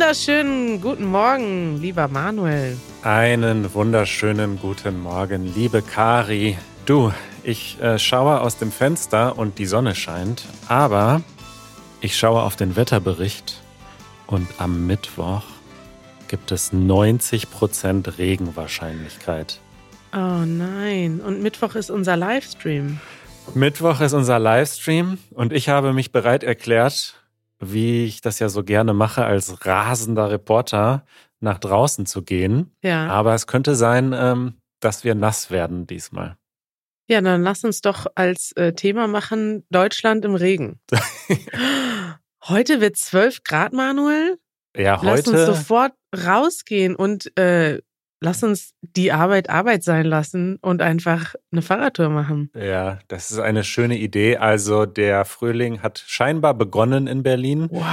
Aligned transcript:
wunderschönen 0.00 0.80
guten 0.80 1.04
Morgen, 1.04 1.76
lieber 1.78 2.08
Manuel. 2.08 2.78
Einen 3.02 3.74
wunderschönen 3.74 4.58
guten 4.58 4.98
Morgen, 4.98 5.44
liebe 5.54 5.82
Kari. 5.82 6.56
Du, 6.86 7.12
ich 7.42 7.78
äh, 7.82 7.98
schaue 7.98 8.40
aus 8.40 8.56
dem 8.56 8.72
Fenster 8.72 9.36
und 9.36 9.58
die 9.58 9.66
Sonne 9.66 9.94
scheint, 9.94 10.46
aber 10.68 11.20
ich 12.00 12.16
schaue 12.16 12.40
auf 12.40 12.56
den 12.56 12.76
Wetterbericht 12.76 13.60
und 14.26 14.48
am 14.56 14.86
Mittwoch 14.86 15.42
gibt 16.28 16.50
es 16.50 16.72
90% 16.72 18.16
Regenwahrscheinlichkeit. 18.16 19.60
Oh 20.14 20.46
nein, 20.46 21.20
und 21.20 21.42
Mittwoch 21.42 21.74
ist 21.74 21.90
unser 21.90 22.16
Livestream. 22.16 23.00
Mittwoch 23.52 24.00
ist 24.00 24.14
unser 24.14 24.38
Livestream 24.38 25.18
und 25.32 25.52
ich 25.52 25.68
habe 25.68 25.92
mich 25.92 26.10
bereit 26.10 26.42
erklärt, 26.42 27.19
wie 27.60 28.04
ich 28.04 28.20
das 28.20 28.38
ja 28.38 28.48
so 28.48 28.64
gerne 28.64 28.94
mache, 28.94 29.24
als 29.24 29.66
rasender 29.66 30.30
Reporter 30.30 31.04
nach 31.40 31.58
draußen 31.58 32.06
zu 32.06 32.22
gehen. 32.22 32.74
Ja. 32.82 33.08
Aber 33.08 33.34
es 33.34 33.46
könnte 33.46 33.74
sein, 33.74 34.14
ähm, 34.14 34.54
dass 34.80 35.04
wir 35.04 35.14
nass 35.14 35.50
werden 35.50 35.86
diesmal. 35.86 36.36
Ja, 37.06 37.20
dann 37.20 37.42
lass 37.42 37.64
uns 37.64 37.80
doch 37.80 38.06
als 38.14 38.52
äh, 38.52 38.72
Thema 38.72 39.08
machen 39.08 39.64
Deutschland 39.70 40.24
im 40.24 40.34
Regen. 40.34 40.80
heute 42.44 42.80
wird 42.80 42.96
12 42.96 43.42
Grad, 43.42 43.72
Manuel. 43.72 44.38
Ja, 44.76 45.00
Lass 45.02 45.26
uns 45.26 45.36
heute. 45.36 45.46
sofort 45.46 45.92
rausgehen 46.16 46.94
und 46.94 47.36
äh, 47.36 47.80
lass 48.20 48.42
uns 48.42 48.74
die 48.82 49.12
Arbeit 49.12 49.50
Arbeit 49.50 49.82
sein 49.82 50.06
lassen 50.06 50.56
und 50.60 50.82
einfach 50.82 51.34
eine 51.50 51.62
Fahrradtour 51.62 52.10
machen. 52.10 52.50
Ja, 52.54 52.98
das 53.08 53.30
ist 53.30 53.38
eine 53.38 53.64
schöne 53.64 53.98
Idee. 53.98 54.36
Also 54.36 54.86
der 54.86 55.24
Frühling 55.24 55.82
hat 55.82 56.04
scheinbar 56.06 56.54
begonnen 56.54 57.06
in 57.06 57.22
Berlin, 57.22 57.68
Wow. 57.70 57.84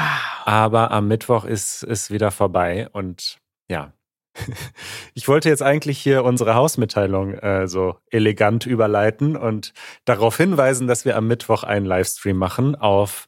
aber 0.46 0.92
am 0.92 1.08
Mittwoch 1.08 1.46
ist 1.46 1.84
es 1.84 2.12
wieder 2.12 2.32
vorbei. 2.32 2.90
Und 2.92 3.38
ja, 3.70 3.94
ich 5.14 5.28
wollte 5.28 5.50
jetzt 5.50 5.64
eigentlich 5.64 5.98
hier 5.98 6.24
unsere 6.24 6.56
Hausmitteilung 6.56 7.34
äh, 7.36 7.68
so 7.68 7.98
elegant 8.12 8.66
überleiten 8.66 9.36
und 9.36 9.74
darauf 10.06 10.38
hinweisen, 10.38 10.88
dass 10.88 11.06
wir 11.06 11.16
am 11.18 11.28
Mittwoch 11.28 11.64
einen 11.64 11.86
Livestream 11.86 12.38
machen 12.38 12.76
auf 12.76 13.28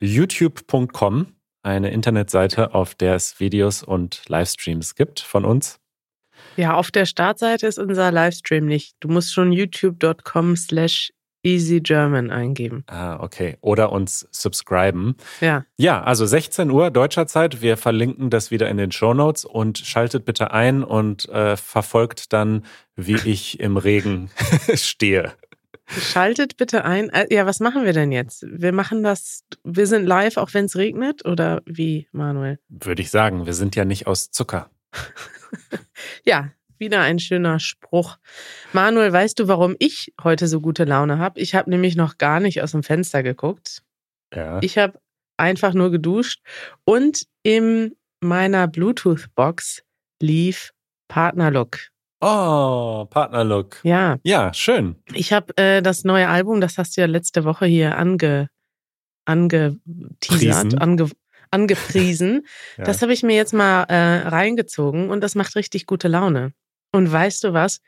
youtube.com, 0.00 1.26
eine 1.62 1.90
Internetseite, 1.90 2.74
auf 2.74 2.94
der 2.94 3.14
es 3.16 3.40
Videos 3.40 3.82
und 3.82 4.22
Livestreams 4.28 4.94
gibt 4.94 5.20
von 5.20 5.44
uns. 5.44 5.80
Ja, 6.56 6.74
auf 6.74 6.90
der 6.90 7.06
Startseite 7.06 7.66
ist 7.66 7.78
unser 7.78 8.10
Livestream 8.10 8.66
nicht. 8.66 8.96
Du 9.00 9.08
musst 9.08 9.32
schon 9.32 9.52
youtube.com 9.52 10.56
slash 10.56 11.12
easygerman 11.42 12.30
eingeben. 12.30 12.82
Ah, 12.88 13.20
okay. 13.22 13.56
Oder 13.60 13.92
uns 13.92 14.26
subscriben. 14.32 15.14
Ja. 15.40 15.64
Ja, 15.76 16.02
also 16.02 16.26
16 16.26 16.70
Uhr 16.70 16.90
deutscher 16.90 17.26
Zeit. 17.28 17.62
Wir 17.62 17.76
verlinken 17.76 18.30
das 18.30 18.50
wieder 18.50 18.68
in 18.68 18.76
den 18.78 18.90
Show 18.90 19.14
Notes 19.14 19.44
und 19.44 19.78
schaltet 19.78 20.24
bitte 20.24 20.50
ein 20.50 20.82
und 20.82 21.28
äh, 21.28 21.56
verfolgt 21.56 22.32
dann, 22.32 22.64
wie 22.96 23.16
ich 23.24 23.60
im 23.60 23.76
Regen 23.76 24.30
stehe. 24.74 25.32
Schaltet 25.86 26.56
bitte 26.56 26.84
ein. 26.84 27.10
Äh, 27.10 27.32
Ja, 27.32 27.46
was 27.46 27.60
machen 27.60 27.84
wir 27.84 27.92
denn 27.92 28.10
jetzt? 28.10 28.44
Wir 28.48 28.72
machen 28.72 29.04
das, 29.04 29.44
wir 29.62 29.86
sind 29.86 30.04
live, 30.04 30.38
auch 30.38 30.52
wenn 30.52 30.64
es 30.64 30.74
regnet? 30.74 31.24
Oder 31.24 31.62
wie, 31.64 32.08
Manuel? 32.10 32.58
Würde 32.68 33.02
ich 33.02 33.10
sagen, 33.10 33.46
wir 33.46 33.54
sind 33.54 33.76
ja 33.76 33.84
nicht 33.84 34.08
aus 34.08 34.32
Zucker. 34.32 34.68
Ja, 36.24 36.50
wieder 36.78 37.00
ein 37.00 37.18
schöner 37.18 37.58
Spruch. 37.58 38.18
Manuel, 38.72 39.12
weißt 39.12 39.38
du, 39.38 39.48
warum 39.48 39.76
ich 39.78 40.12
heute 40.22 40.46
so 40.48 40.60
gute 40.60 40.84
Laune 40.84 41.18
habe? 41.18 41.40
Ich 41.40 41.54
habe 41.54 41.70
nämlich 41.70 41.96
noch 41.96 42.18
gar 42.18 42.40
nicht 42.40 42.62
aus 42.62 42.72
dem 42.72 42.82
Fenster 42.82 43.22
geguckt. 43.22 43.82
Ja. 44.34 44.58
Ich 44.62 44.76
habe 44.76 44.98
einfach 45.38 45.72
nur 45.74 45.90
geduscht 45.90 46.42
und 46.84 47.26
in 47.42 47.96
meiner 48.20 48.66
Bluetooth-Box 48.68 49.84
lief 50.20 50.72
Partnerlook. 51.08 51.78
oh, 52.20 53.06
Partnerlook. 53.08 53.80
Ja, 53.84 54.16
Ja, 54.24 54.52
schön. 54.52 54.96
ich 55.14 55.32
habe 55.32 55.56
äh, 55.56 55.80
das 55.82 56.04
neue 56.04 56.28
Album, 56.28 56.60
das 56.60 56.76
hast 56.78 56.96
du 56.96 57.02
ja 57.02 57.06
letzte 57.06 57.44
Woche 57.44 57.66
hier 57.66 57.96
ange, 57.98 58.48
angeteasert, 59.26 60.80
ange, 60.80 61.10
angepriesen. 61.50 62.46
Ja. 62.78 62.84
Das 62.84 63.00
habe 63.02 63.12
ich 63.12 63.22
mir 63.22 63.36
jetzt 63.36 63.54
mal 63.54 63.84
äh, 63.84 64.28
reingezogen 64.28 65.08
und 65.10 65.20
das 65.22 65.34
macht 65.34 65.56
richtig 65.56 65.86
gute 65.86 66.08
Laune. 66.08 66.52
Und 66.92 67.10
weißt 67.10 67.44
du 67.44 67.52
was? 67.52 67.80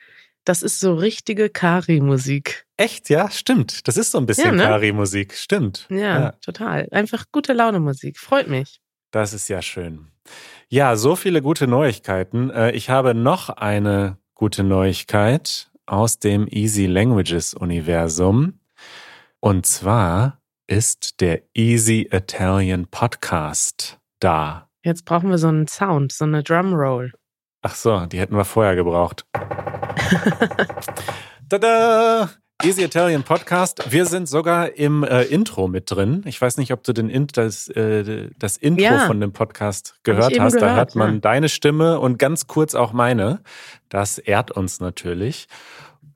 Das 0.44 0.62
ist 0.62 0.80
so 0.80 0.94
richtige 0.94 1.50
Kari-Musik. 1.50 2.64
Echt, 2.78 3.10
ja, 3.10 3.30
stimmt. 3.30 3.86
Das 3.86 3.96
ist 3.98 4.12
so 4.12 4.19
ein 4.19 4.24
bisschen 4.26 4.46
Ja, 4.46 4.52
ne? 4.52 4.62
Kari-Musik, 4.64 5.34
stimmt. 5.34 5.86
Ja, 5.91 6.32
total. 6.41 6.88
Einfach 6.91 7.26
gute 7.32 7.52
Laune-Musik. 7.52 8.19
Freut 8.19 8.48
mich. 8.48 8.80
Das 9.10 9.32
ist 9.34 9.48
ja 9.48 9.60
schön. 9.62 10.06
Ja, 10.69 10.96
so 10.96 11.16
viele 11.16 11.42
gute 11.42 11.66
Neuigkeiten. 11.66 12.50
Äh, 12.50 12.72
Ich 12.72 12.88
habe 12.88 13.14
noch 13.14 13.48
eine 13.50 14.16
gute 14.34 14.62
Neuigkeit 14.64 15.70
aus 15.86 16.19
dem 16.19 16.46
Easy 16.48 16.86
Languages 16.86 17.52
Universum. 17.54 18.58
Und 19.40 19.66
zwar 19.66 20.40
ist 20.68 21.20
der 21.22 21.40
Easy 21.54 22.06
Italian 22.12 22.86
Podcast 22.88 23.98
da. 24.20 24.68
Jetzt 24.84 25.06
brauchen 25.06 25.30
wir 25.30 25.38
so 25.38 25.48
einen 25.48 25.66
Sound, 25.66 26.12
so 26.12 26.24
eine 26.24 26.42
Drumroll. 26.42 27.12
Ach 27.62 27.74
so, 27.74 28.04
die 28.04 28.20
hätten 28.20 28.36
wir 28.36 28.44
vorher 28.44 28.76
gebraucht. 28.76 29.24
Tada! 31.48 32.28
Easy 32.62 32.84
Italian 32.84 33.22
Podcast. 33.22 33.90
Wir 33.92 34.04
sind 34.04 34.28
sogar 34.28 34.74
im 34.74 35.04
äh, 35.04 35.22
Intro 35.22 35.68
mit 35.68 35.90
drin. 35.90 36.22
Ich 36.26 36.40
weiß 36.40 36.58
nicht, 36.58 36.72
ob 36.72 36.82
du 36.82 36.92
den 36.92 37.08
In 37.08 37.28
das, 37.28 37.68
äh, 37.68 38.28
das 38.38 38.58
Intro 38.58 38.82
Ja. 38.82 39.06
von 39.06 39.20
dem 39.20 39.32
Podcast 39.32 39.94
gehört 40.02 40.38
hast. 40.38 40.54
da 40.54 40.60
gehört, 40.60 40.76
hört 40.76 40.94
man 40.96 41.14
ja. 41.14 41.20
deine 41.20 41.48
Stimme 41.48 41.98
und 41.98 42.18
ganz 42.18 42.46
kurz 42.46 42.74
auch 42.74 42.92
meine. 42.92 43.40
Das 43.88 44.18
ehrt 44.18 44.50
uns 44.50 44.80
natürlich. 44.80 45.48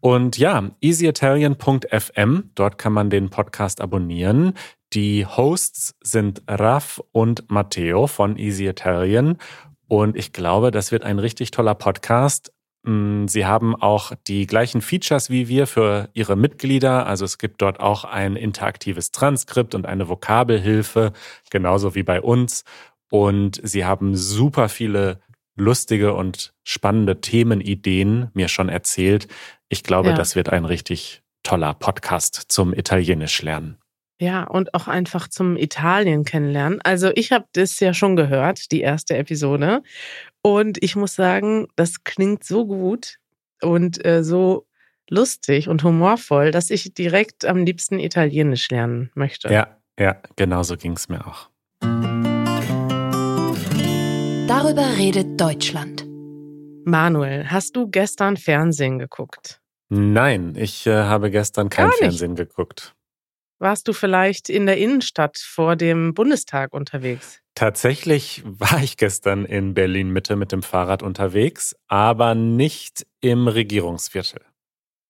Und 0.02 0.36
ja, 0.36 0.68
easyitalian.fm, 0.80 2.50
dort 2.56 2.76
kann 2.76 2.92
man 2.92 3.08
den 3.08 3.30
Podcast 3.30 3.80
abonnieren. 3.80 4.54
Die 4.94 5.24
Hosts 5.24 5.94
sind 6.02 6.42
Raf 6.48 7.00
und 7.12 7.48
Matteo 7.52 8.08
von 8.08 8.36
Easy 8.36 8.66
Italian. 8.66 9.38
Und 9.86 10.16
ich 10.16 10.32
glaube, 10.32 10.72
das 10.72 10.90
wird 10.90 11.04
ein 11.04 11.20
richtig 11.20 11.52
toller 11.52 11.76
Podcast. 11.76 12.52
Mm, 12.82 13.28
Sie 13.28 13.46
haben 13.46 13.76
auch 13.76 14.10
die 14.26 14.48
gleichen 14.48 14.82
Features 14.82 15.30
wie 15.30 15.46
wir 15.46 15.68
für 15.68 16.08
Ihre 16.14 16.34
Mitglieder. 16.34 17.06
Also 17.06 17.24
es 17.24 17.38
gibt 17.38 17.62
dort 17.62 17.78
auch 17.78 18.02
ein 18.02 18.34
interaktives 18.34 19.12
Transkript 19.12 19.72
und 19.72 19.86
eine 19.86 20.08
Vokabelhilfe, 20.08 21.12
genauso 21.48 21.94
wie 21.94 22.02
bei 22.02 22.20
uns. 22.20 22.64
Und 23.08 23.60
Sie 23.62 23.84
haben 23.84 24.16
super 24.16 24.68
viele 24.68 25.20
lustige 25.56 26.14
und 26.14 26.54
spannende 26.64 27.20
Themenideen 27.20 28.30
mir 28.34 28.48
schon 28.48 28.68
erzählt. 28.68 29.28
Ich 29.68 29.82
glaube, 29.82 30.10
Ja. 30.10 30.14
das 30.14 30.36
wird 30.36 30.48
ein 30.50 30.64
richtig 30.64 31.22
toller 31.42 31.74
Podcast 31.74 32.44
zum 32.48 32.72
Italienisch 32.72 33.42
lernen. 33.42 33.78
Ja, 34.20 34.44
und 34.44 34.72
auch 34.74 34.86
einfach 34.86 35.26
zum 35.28 35.56
Italien 35.56 36.24
kennenlernen. 36.24 36.80
Also 36.84 37.10
ich 37.14 37.32
habe 37.32 37.46
das 37.54 37.80
ja 37.80 37.92
schon 37.92 38.14
gehört, 38.14 38.70
die 38.70 38.80
erste 38.80 39.16
Episode. 39.16 39.82
Und 40.42 40.80
ich 40.82 40.94
muss 40.94 41.14
sagen, 41.16 41.66
das 41.74 42.04
klingt 42.04 42.44
so 42.44 42.64
gut 42.66 43.16
und 43.60 44.04
äh, 44.04 44.22
so 44.22 44.66
lustig 45.10 45.68
und 45.68 45.82
humorvoll, 45.82 46.52
dass 46.52 46.70
ich 46.70 46.94
direkt 46.94 47.44
am 47.44 47.64
liebsten 47.64 47.98
Italienisch 47.98 48.70
lernen 48.70 49.10
möchte. 49.14 49.52
Ja, 49.52 49.76
ja, 49.98 50.16
genauso 50.36 50.76
ging 50.76 50.92
es 50.92 51.08
mir 51.08 51.26
auch. 51.26 51.48
Darüber 54.54 54.98
redet 54.98 55.40
Deutschland. 55.40 56.04
Manuel, 56.84 57.50
hast 57.50 57.74
du 57.74 57.88
gestern 57.88 58.36
Fernsehen 58.36 58.98
geguckt? 58.98 59.62
Nein, 59.88 60.52
ich 60.58 60.86
äh, 60.86 60.92
habe 60.92 61.30
gestern 61.30 61.70
kein 61.70 61.86
Gar 61.86 61.92
nicht. 61.92 62.00
Fernsehen 62.00 62.36
geguckt. 62.36 62.94
Warst 63.58 63.88
du 63.88 63.94
vielleicht 63.94 64.50
in 64.50 64.66
der 64.66 64.76
Innenstadt 64.76 65.38
vor 65.38 65.74
dem 65.74 66.12
Bundestag 66.12 66.74
unterwegs? 66.74 67.40
Tatsächlich 67.54 68.42
war 68.44 68.82
ich 68.82 68.98
gestern 68.98 69.46
in 69.46 69.72
Berlin 69.72 70.10
Mitte 70.10 70.36
mit 70.36 70.52
dem 70.52 70.62
Fahrrad 70.62 71.02
unterwegs, 71.02 71.74
aber 71.88 72.34
nicht 72.34 73.06
im 73.22 73.48
Regierungsviertel. 73.48 74.42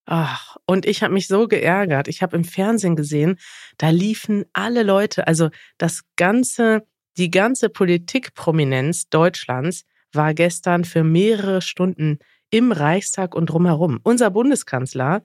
Ach, 0.06 0.56
und 0.66 0.86
ich 0.86 1.02
habe 1.02 1.14
mich 1.14 1.26
so 1.26 1.48
geärgert. 1.48 2.06
Ich 2.06 2.22
habe 2.22 2.36
im 2.36 2.44
Fernsehen 2.44 2.94
gesehen, 2.94 3.38
da 3.78 3.90
liefen 3.90 4.44
alle 4.52 4.84
Leute, 4.84 5.26
also 5.26 5.50
das 5.78 6.02
ganze, 6.14 6.86
die 7.16 7.30
ganze 7.30 7.68
Politikprominenz 7.68 9.08
Deutschlands 9.08 9.84
war 10.12 10.34
gestern 10.34 10.84
für 10.84 11.04
mehrere 11.04 11.62
Stunden 11.62 12.18
im 12.50 12.72
Reichstag 12.72 13.34
und 13.34 13.46
drumherum. 13.46 14.00
Unser 14.02 14.30
Bundeskanzler 14.30 15.22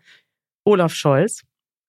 Olaf 0.63 0.93
Scholz 0.93 1.43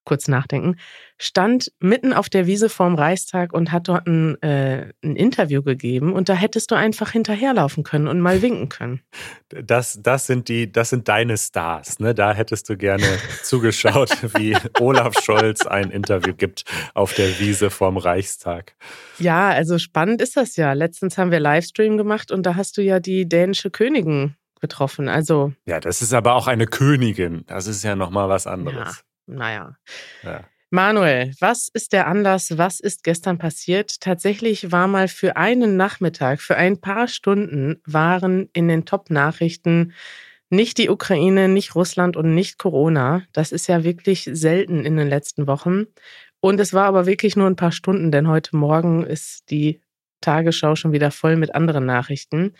kurz 0.08 0.26
nachdenken, 0.26 0.76
stand 1.19 1.70
mitten 1.81 2.12
auf 2.12 2.28
der 2.28 2.46
Wiese 2.46 2.69
vorm 2.69 2.94
Reichstag 2.94 3.52
und 3.52 3.72
hat 3.72 3.88
dort 3.88 4.06
ein, 4.06 4.40
äh, 4.43 4.93
ein 5.05 5.16
Interview 5.16 5.62
gegeben 5.62 6.12
und 6.14 6.28
da 6.28 6.34
hättest 6.34 6.70
du 6.70 6.76
einfach 6.76 7.10
hinterherlaufen 7.10 7.84
können 7.84 8.08
und 8.08 8.20
mal 8.20 8.40
winken 8.40 8.69
können. 8.69 9.02
Das, 9.49 9.99
das 10.02 10.26
sind 10.26 10.49
die, 10.49 10.72
das 10.72 10.90
sind 10.90 11.08
deine 11.08 11.37
Stars, 11.37 11.99
ne? 11.99 12.14
Da 12.14 12.32
hättest 12.32 12.69
du 12.70 12.76
gerne 12.76 13.06
zugeschaut, 13.43 14.10
wie 14.37 14.56
Olaf 14.81 15.14
Scholz 15.22 15.66
ein 15.66 15.90
Interview 15.90 16.34
gibt 16.34 16.64
auf 16.94 17.12
der 17.12 17.38
Wiese 17.38 17.70
vorm 17.70 17.99
Reichstag. 17.99 18.75
Ja, 19.19 19.50
also 19.50 19.78
spannend 19.78 20.22
ist 20.22 20.37
das 20.37 20.56
ja. 20.56 20.72
Letztens 20.72 21.19
haben 21.19 21.31
wir 21.31 21.40
Livestream 21.40 21.96
gemacht 21.99 22.31
und 22.31 22.46
da 22.46 22.55
hast 22.55 22.78
du 22.78 22.82
ja 22.82 23.00
die 23.00 23.28
dänische 23.28 23.70
Königin 23.70 24.37
getroffen. 24.60 25.08
Also. 25.08 25.52
Ja, 25.66 25.81
das 25.81 26.02
ist 26.02 26.12
aber 26.12 26.34
auch 26.34 26.46
eine 26.46 26.66
Königin. 26.66 27.44
Das 27.46 27.66
ist 27.66 27.82
ja 27.82 27.96
nochmal 27.96 28.28
was 28.28 28.46
anderes. 28.46 29.05
Ja, 29.29 29.35
naja. 29.35 29.77
Ja. 30.23 30.45
Manuel, 30.71 31.33
was 31.41 31.69
ist 31.73 31.95
der 31.95 32.07
Anlass? 32.07 32.59
Was 32.59 32.79
ist 32.81 33.03
gestern 33.03 33.39
passiert? 33.39 34.01
Tatsächlich 34.01 34.71
war 34.71 34.87
mal 34.87 35.09
für 35.09 35.37
einen 35.37 35.77
Nachmittag, 35.77 36.43
für 36.43 36.57
ein 36.57 36.79
paar 36.79 37.09
Stunden 37.09 37.81
waren 37.87 38.51
in 38.53 38.69
den 38.69 38.85
Top-Nachrichten 38.85 39.95
nicht 40.51 40.79
die 40.79 40.91
Ukraine, 40.91 41.49
nicht 41.49 41.75
Russland 41.75 42.17
und 42.17 42.35
nicht 42.35 42.59
Corona. 42.59 43.23
Das 43.33 43.53
ist 43.53 43.67
ja 43.67 43.83
wirklich 43.85 44.29
selten 44.33 44.85
in 44.85 44.97
den 44.97 45.09
letzten 45.09 45.47
Wochen. 45.47 45.87
Und 46.41 46.61
es 46.61 46.73
war 46.73 46.85
aber 46.85 47.07
wirklich 47.07 47.37
nur 47.37 47.47
ein 47.47 47.57
paar 47.57 47.73
Stunden, 47.73 48.13
denn 48.13 48.29
heute 48.29 48.57
Morgen 48.57 49.05
ist 49.05 49.51
die 49.51 49.81
Tagesschau 50.21 50.75
schon 50.77 50.93
wieder 50.93 51.11
voll 51.11 51.37
mit 51.37 51.55
anderen 51.55 51.87
Nachrichten. 51.87 52.55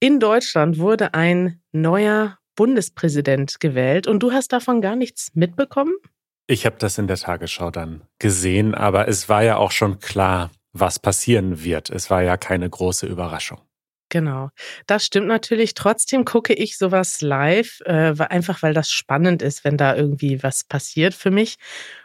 In 0.00 0.20
Deutschland 0.20 0.78
wurde 0.78 1.14
ein 1.14 1.60
neuer 1.72 2.38
Bundespräsident 2.60 3.58
gewählt 3.58 4.06
und 4.06 4.22
du 4.22 4.32
hast 4.32 4.52
davon 4.52 4.82
gar 4.82 4.94
nichts 4.94 5.30
mitbekommen? 5.32 5.94
Ich 6.46 6.66
habe 6.66 6.76
das 6.78 6.98
in 6.98 7.06
der 7.06 7.16
Tagesschau 7.16 7.70
dann 7.70 8.02
gesehen, 8.18 8.74
aber 8.74 9.08
es 9.08 9.30
war 9.30 9.42
ja 9.42 9.56
auch 9.56 9.70
schon 9.70 9.98
klar, 9.98 10.50
was 10.74 10.98
passieren 10.98 11.64
wird. 11.64 11.88
Es 11.88 12.10
war 12.10 12.22
ja 12.22 12.36
keine 12.36 12.68
große 12.68 13.06
Überraschung. 13.06 13.62
Genau, 14.10 14.50
das 14.86 15.06
stimmt 15.06 15.28
natürlich. 15.28 15.72
Trotzdem 15.72 16.26
gucke 16.26 16.52
ich 16.52 16.76
sowas 16.76 17.22
live, 17.22 17.80
äh, 17.86 18.12
einfach 18.28 18.62
weil 18.62 18.74
das 18.74 18.90
spannend 18.90 19.40
ist, 19.40 19.64
wenn 19.64 19.78
da 19.78 19.96
irgendwie 19.96 20.42
was 20.42 20.62
passiert 20.62 21.14
für 21.14 21.30
mich. 21.30 21.56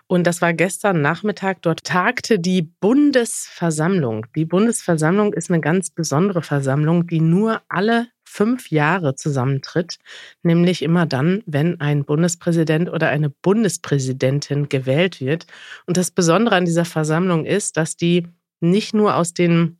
Und 0.07 0.25
das 0.25 0.42
war 0.42 0.54
gestern 0.54 1.02
Nachmittag. 1.02 1.63
Dort 1.63 1.84
tagte 1.84 2.40
die 2.40 2.62
Bundesversammlung. 2.62 4.28
Die 4.38 4.46
Bundesversammlung 4.46 5.34
ist 5.34 5.52
eine 5.52 5.60
ganz 5.60 5.90
besondere 5.90 6.44
Versammlung, 6.44 7.07
die 7.07 7.19
nur 7.19 7.62
alle 7.68 8.07
fünf 8.35 8.69
Jahre 8.69 9.15
zusammentritt, 9.15 9.95
nämlich 10.43 10.81
immer 10.81 11.05
dann, 11.05 11.41
wenn 11.45 11.79
ein 11.79 12.03
Bundespräsident 12.03 12.89
oder 12.89 13.07
eine 13.07 13.29
Bundespräsidentin 13.29 14.67
gewählt 14.67 15.21
wird. 15.21 15.47
Und 15.85 15.95
das 15.95 16.11
Besondere 16.11 16.55
an 16.55 16.65
dieser 16.65 16.83
Versammlung 16.83 17.45
ist, 17.45 17.77
dass 17.77 17.95
die 17.95 18.27
nicht 18.59 18.93
nur 18.93 19.15
aus 19.15 19.33
den 19.33 19.79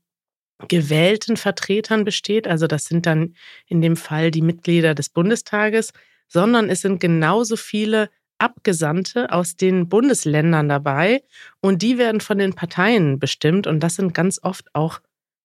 gewählten 0.69 1.35
Vertretern 1.35 2.05
besteht, 2.05 2.47
also 2.47 2.65
das 2.65 2.85
sind 2.85 3.05
dann 3.05 3.35
in 3.67 3.81
dem 3.81 3.97
Fall 3.97 4.31
die 4.31 4.41
Mitglieder 4.41 4.95
des 4.95 5.09
Bundestages, 5.09 5.91
sondern 6.29 6.69
es 6.69 6.79
sind 6.79 7.01
genauso 7.01 7.57
viele 7.57 8.09
Abgesandte 8.37 9.33
aus 9.33 9.57
den 9.57 9.89
Bundesländern 9.89 10.69
dabei 10.69 11.23
und 11.59 11.81
die 11.81 11.97
werden 11.97 12.21
von 12.21 12.37
den 12.37 12.53
Parteien 12.53 13.19
bestimmt 13.19 13.67
und 13.67 13.81
das 13.81 13.95
sind 13.95 14.13
ganz 14.13 14.39
oft 14.41 14.73
auch 14.73 15.01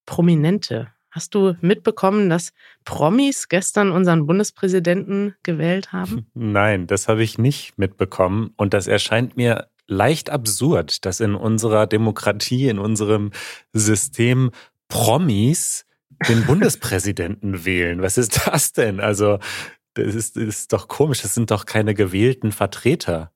Prominente. 0.06 0.92
Hast 1.10 1.34
du 1.34 1.54
mitbekommen, 1.60 2.30
dass 2.30 2.52
Promis 2.84 3.48
gestern 3.48 3.90
unseren 3.90 4.26
Bundespräsidenten 4.26 5.34
gewählt 5.42 5.92
haben? 5.92 6.26
Nein, 6.34 6.86
das 6.86 7.08
habe 7.08 7.22
ich 7.22 7.38
nicht 7.38 7.78
mitbekommen. 7.78 8.52
Und 8.56 8.74
das 8.74 8.86
erscheint 8.86 9.36
mir 9.36 9.68
leicht 9.86 10.30
absurd, 10.30 11.04
dass 11.04 11.20
in 11.20 11.34
unserer 11.34 11.86
Demokratie, 11.86 12.68
in 12.68 12.78
unserem 12.78 13.32
System 13.72 14.52
Promis 14.88 15.84
den 16.28 16.46
Bundespräsidenten 16.46 17.64
wählen. 17.64 18.02
Was 18.02 18.16
ist 18.16 18.46
das 18.46 18.72
denn? 18.72 19.00
Also, 19.00 19.38
das 19.94 20.14
ist, 20.14 20.36
das 20.36 20.44
ist 20.44 20.72
doch 20.72 20.86
komisch. 20.86 21.22
Das 21.22 21.34
sind 21.34 21.50
doch 21.50 21.66
keine 21.66 21.94
gewählten 21.94 22.52
Vertreter. 22.52 23.32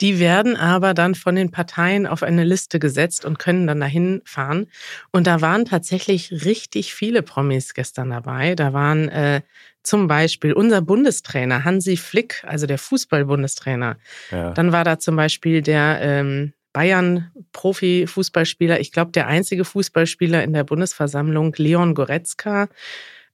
Die 0.00 0.20
werden 0.20 0.56
aber 0.56 0.94
dann 0.94 1.14
von 1.14 1.34
den 1.34 1.50
Parteien 1.50 2.06
auf 2.06 2.22
eine 2.22 2.44
Liste 2.44 2.78
gesetzt 2.78 3.24
und 3.24 3.38
können 3.38 3.66
dann 3.66 3.80
dahin 3.80 4.22
fahren. 4.24 4.66
Und 5.10 5.26
da 5.26 5.40
waren 5.40 5.64
tatsächlich 5.64 6.44
richtig 6.44 6.94
viele 6.94 7.22
Promis 7.22 7.74
gestern 7.74 8.10
dabei. 8.10 8.54
Da 8.54 8.72
waren 8.72 9.08
äh, 9.08 9.42
zum 9.82 10.06
Beispiel 10.06 10.52
unser 10.52 10.82
Bundestrainer 10.82 11.64
Hansi 11.64 11.96
Flick, 11.96 12.44
also 12.46 12.66
der 12.66 12.78
Fußball-Bundestrainer. 12.78 13.96
Ja. 14.30 14.52
Dann 14.52 14.70
war 14.70 14.84
da 14.84 14.98
zum 14.98 15.16
Beispiel 15.16 15.62
der 15.62 15.98
ähm, 16.00 16.52
Bayern-Profi-Fußballspieler, 16.72 18.80
ich 18.80 18.92
glaube 18.92 19.12
der 19.12 19.26
einzige 19.26 19.64
Fußballspieler 19.64 20.44
in 20.44 20.52
der 20.52 20.64
Bundesversammlung, 20.64 21.54
Leon 21.56 21.94
Goretzka. 21.94 22.68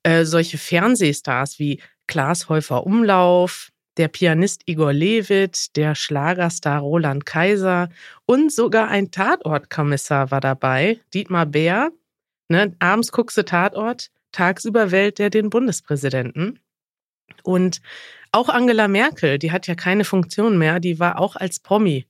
Äh, 0.02 0.24
solche 0.24 0.58
Fernsehstars 0.58 1.58
wie 1.58 1.80
Klaas 2.06 2.48
Häufer 2.48 2.86
Umlauf, 2.86 3.70
der 3.96 4.08
Pianist 4.08 4.62
Igor 4.66 4.92
Levit, 4.92 5.76
der 5.76 5.94
Schlagerstar 5.94 6.80
Roland 6.80 7.26
Kaiser 7.26 7.88
und 8.26 8.52
sogar 8.52 8.88
ein 8.88 9.10
Tatortkommissar 9.10 10.30
war 10.30 10.40
dabei, 10.40 11.00
Dietmar 11.12 11.46
Bär. 11.46 11.90
Ne, 12.48 12.74
abends 12.78 13.12
guckst 13.12 13.36
du 13.36 13.44
Tatort, 13.44 14.10
tagsüber 14.32 14.90
wählt 14.90 15.18
er 15.20 15.30
den 15.30 15.50
Bundespräsidenten. 15.50 16.60
Und 17.42 17.80
auch 18.32 18.48
Angela 18.48 18.88
Merkel, 18.88 19.38
die 19.38 19.52
hat 19.52 19.66
ja 19.66 19.74
keine 19.74 20.04
Funktion 20.04 20.58
mehr, 20.58 20.80
die 20.80 20.98
war 20.98 21.18
auch 21.18 21.36
als 21.36 21.60
Promi 21.60 22.06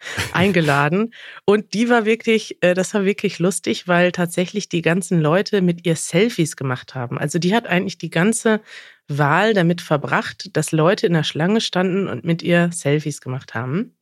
eingeladen. 0.32 1.14
Und 1.44 1.74
die 1.74 1.88
war 1.88 2.04
wirklich, 2.04 2.62
äh, 2.62 2.74
das 2.74 2.94
war 2.94 3.04
wirklich 3.04 3.38
lustig, 3.38 3.88
weil 3.88 4.12
tatsächlich 4.12 4.68
die 4.68 4.82
ganzen 4.82 5.20
Leute 5.20 5.62
mit 5.62 5.86
ihr 5.86 5.96
Selfies 5.96 6.56
gemacht 6.56 6.94
haben. 6.94 7.18
Also 7.18 7.38
die 7.38 7.54
hat 7.54 7.66
eigentlich 7.66 7.98
die 7.98 8.10
ganze 8.10 8.60
Wahl 9.08 9.54
damit 9.54 9.80
verbracht, 9.80 10.56
dass 10.56 10.72
Leute 10.72 11.06
in 11.06 11.12
der 11.12 11.24
Schlange 11.24 11.60
standen 11.60 12.08
und 12.08 12.24
mit 12.24 12.42
ihr 12.42 12.70
Selfies 12.72 13.20
gemacht 13.20 13.54
haben. 13.54 13.96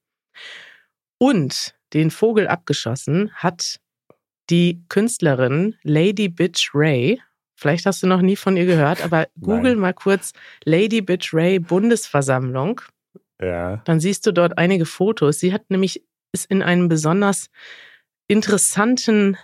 Und 1.18 1.74
den 1.92 2.10
Vogel 2.10 2.46
abgeschossen 2.46 3.32
hat 3.34 3.80
die 4.50 4.82
Künstlerin 4.88 5.76
Lady 5.82 6.28
Bitch 6.28 6.70
Ray. 6.74 7.20
Vielleicht 7.56 7.86
hast 7.86 8.02
du 8.02 8.06
noch 8.06 8.22
nie 8.22 8.36
von 8.36 8.56
ihr 8.56 8.66
gehört, 8.66 9.02
aber 9.02 9.26
google 9.40 9.72
Nein. 9.72 9.80
mal 9.80 9.94
kurz 9.94 10.32
Lady 10.64 11.00
Bitch 11.00 11.34
Ray 11.34 11.58
Bundesversammlung. 11.58 12.80
Ja. 13.40 13.82
Dann 13.84 14.00
siehst 14.00 14.26
du 14.26 14.32
dort 14.32 14.58
einige 14.58 14.86
Fotos. 14.86 15.38
Sie 15.38 15.52
hat 15.52 15.70
nämlich 15.70 16.04
ist 16.32 16.50
in 16.50 16.62
einem 16.62 16.88
besonders 16.88 17.50
interessanten 18.26 19.36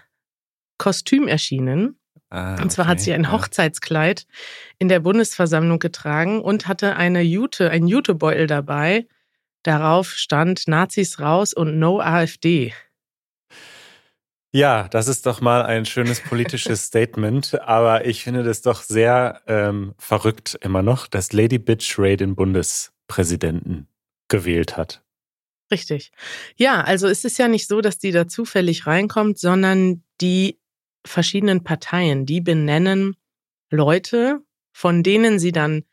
Kostüm 0.78 1.28
erschienen. 1.28 1.98
Ah, 2.30 2.60
und 2.60 2.70
zwar 2.72 2.86
okay, 2.86 2.92
hat 2.92 3.00
sie 3.00 3.12
ein 3.12 3.30
Hochzeitskleid 3.30 4.26
in 4.78 4.88
der 4.88 5.00
Bundesversammlung 5.00 5.78
getragen 5.78 6.42
und 6.42 6.66
hatte 6.66 6.96
eine 6.96 7.22
Jute, 7.22 7.70
ein 7.70 7.86
Jutebeutel 7.86 8.46
dabei. 8.46 9.06
Darauf 9.62 10.10
stand 10.10 10.66
Nazis 10.68 11.20
raus 11.20 11.54
und 11.54 11.78
No 11.78 12.00
AfD. 12.00 12.74
Ja, 14.52 14.88
das 14.88 15.08
ist 15.08 15.26
doch 15.26 15.40
mal 15.40 15.62
ein 15.62 15.84
schönes 15.84 16.20
politisches 16.20 16.84
Statement, 16.86 17.60
aber 17.62 18.04
ich 18.04 18.22
finde 18.22 18.42
das 18.42 18.62
doch 18.62 18.82
sehr 18.82 19.40
ähm, 19.46 19.94
verrückt 19.98 20.58
immer 20.60 20.82
noch, 20.82 21.06
dass 21.06 21.32
Lady 21.32 21.58
Bitch 21.58 21.98
Ray 21.98 22.16
den 22.16 22.34
Bundespräsidenten 23.06 23.88
gewählt 24.28 24.76
hat. 24.76 25.02
Richtig. 25.70 26.12
Ja, 26.56 26.82
also 26.82 27.08
es 27.08 27.24
ist 27.24 27.38
ja 27.38 27.48
nicht 27.48 27.66
so, 27.66 27.80
dass 27.80 27.98
die 27.98 28.12
da 28.12 28.28
zufällig 28.28 28.86
reinkommt, 28.86 29.38
sondern 29.38 30.02
die 30.20 30.58
verschiedenen 31.06 31.64
Parteien, 31.64 32.26
die 32.26 32.40
benennen 32.40 33.16
Leute, 33.70 34.40
von 34.72 35.02
denen 35.02 35.38
sie 35.38 35.52
dann 35.52 35.84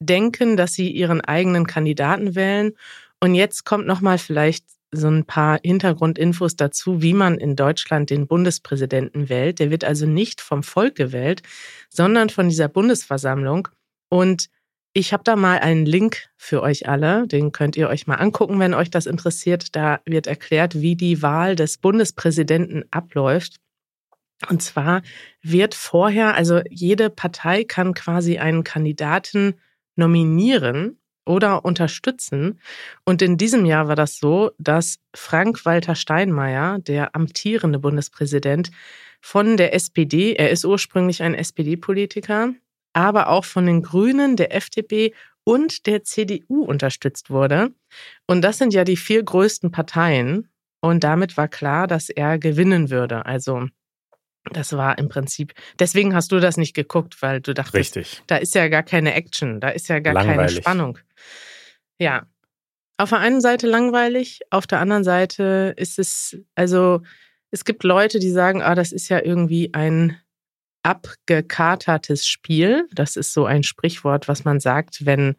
denken, 0.00 0.56
dass 0.56 0.74
sie 0.74 0.90
ihren 0.90 1.20
eigenen 1.20 1.66
Kandidaten 1.66 2.34
wählen. 2.34 2.72
Und 3.20 3.34
jetzt 3.34 3.64
kommt 3.64 3.86
nochmal 3.86 4.18
vielleicht 4.18 4.64
so 4.90 5.08
ein 5.08 5.24
paar 5.24 5.58
Hintergrundinfos 5.62 6.56
dazu, 6.56 7.02
wie 7.02 7.14
man 7.14 7.38
in 7.38 7.56
Deutschland 7.56 8.10
den 8.10 8.26
Bundespräsidenten 8.26 9.28
wählt. 9.28 9.58
Der 9.58 9.70
wird 9.70 9.84
also 9.84 10.06
nicht 10.06 10.40
vom 10.40 10.62
Volk 10.62 10.96
gewählt, 10.96 11.42
sondern 11.88 12.30
von 12.30 12.48
dieser 12.48 12.68
Bundesversammlung. 12.68 13.68
Und 14.08 14.48
ich 14.94 15.12
habe 15.12 15.24
da 15.24 15.36
mal 15.36 15.58
einen 15.58 15.86
Link 15.86 16.28
für 16.36 16.62
euch 16.62 16.88
alle, 16.88 17.26
den 17.26 17.52
könnt 17.52 17.76
ihr 17.76 17.88
euch 17.88 18.06
mal 18.06 18.16
angucken, 18.16 18.58
wenn 18.60 18.74
euch 18.74 18.90
das 18.90 19.06
interessiert. 19.06 19.74
Da 19.74 20.00
wird 20.04 20.26
erklärt, 20.26 20.80
wie 20.80 20.96
die 20.96 21.22
Wahl 21.22 21.56
des 21.56 21.78
Bundespräsidenten 21.78 22.84
abläuft. 22.90 23.56
Und 24.48 24.62
zwar 24.62 25.02
wird 25.40 25.74
vorher, 25.74 26.34
also 26.34 26.60
jede 26.68 27.10
Partei 27.10 27.64
kann 27.64 27.94
quasi 27.94 28.38
einen 28.38 28.64
Kandidaten 28.64 29.54
nominieren 29.96 30.98
oder 31.24 31.64
unterstützen. 31.64 32.60
Und 33.04 33.22
in 33.22 33.38
diesem 33.38 33.64
Jahr 33.64 33.88
war 33.88 33.96
das 33.96 34.18
so, 34.18 34.50
dass 34.58 34.98
Frank-Walter 35.14 35.94
Steinmeier, 35.94 36.80
der 36.80 37.14
amtierende 37.14 37.78
Bundespräsident, 37.78 38.70
von 39.20 39.56
der 39.56 39.72
SPD, 39.74 40.34
er 40.34 40.50
ist 40.50 40.64
ursprünglich 40.64 41.22
ein 41.22 41.34
SPD-Politiker, 41.34 42.52
aber 42.92 43.28
auch 43.28 43.44
von 43.44 43.66
den 43.66 43.82
Grünen, 43.82 44.36
der 44.36 44.54
FDP 44.54 45.14
und 45.44 45.86
der 45.86 46.04
CDU 46.04 46.64
unterstützt 46.64 47.30
wurde. 47.30 47.72
Und 48.26 48.42
das 48.42 48.58
sind 48.58 48.74
ja 48.74 48.84
die 48.84 48.96
vier 48.96 49.22
größten 49.22 49.70
Parteien. 49.70 50.48
Und 50.80 51.04
damit 51.04 51.36
war 51.36 51.48
klar, 51.48 51.86
dass 51.86 52.08
er 52.08 52.38
gewinnen 52.38 52.90
würde. 52.90 53.26
Also 53.26 53.66
das 54.50 54.72
war 54.76 54.98
im 54.98 55.08
Prinzip, 55.08 55.54
deswegen 55.78 56.14
hast 56.14 56.32
du 56.32 56.40
das 56.40 56.56
nicht 56.56 56.74
geguckt, 56.74 57.22
weil 57.22 57.40
du 57.40 57.54
dachtest, 57.54 57.74
Richtig. 57.74 58.22
da 58.26 58.36
ist 58.36 58.54
ja 58.54 58.68
gar 58.68 58.82
keine 58.82 59.14
Action, 59.14 59.60
da 59.60 59.68
ist 59.68 59.88
ja 59.88 60.00
gar 60.00 60.14
keine 60.14 60.28
Langweilig. 60.28 60.56
Spannung. 60.56 60.98
Ja. 61.98 62.26
Auf 62.96 63.10
der 63.10 63.20
einen 63.20 63.40
Seite 63.40 63.68
langweilig, 63.68 64.40
auf 64.50 64.66
der 64.66 64.80
anderen 64.80 65.04
Seite 65.04 65.74
ist 65.76 65.98
es, 65.98 66.36
also 66.54 67.02
es 67.50 67.64
gibt 67.64 67.84
Leute, 67.84 68.18
die 68.18 68.30
sagen, 68.30 68.62
ah, 68.62 68.74
das 68.74 68.92
ist 68.92 69.08
ja 69.08 69.22
irgendwie 69.22 69.72
ein 69.74 70.20
abgekatertes 70.82 72.26
Spiel. 72.26 72.88
Das 72.92 73.16
ist 73.16 73.32
so 73.32 73.46
ein 73.46 73.62
Sprichwort, 73.62 74.28
was 74.28 74.44
man 74.44 74.60
sagt, 74.60 75.06
wenn 75.06 75.36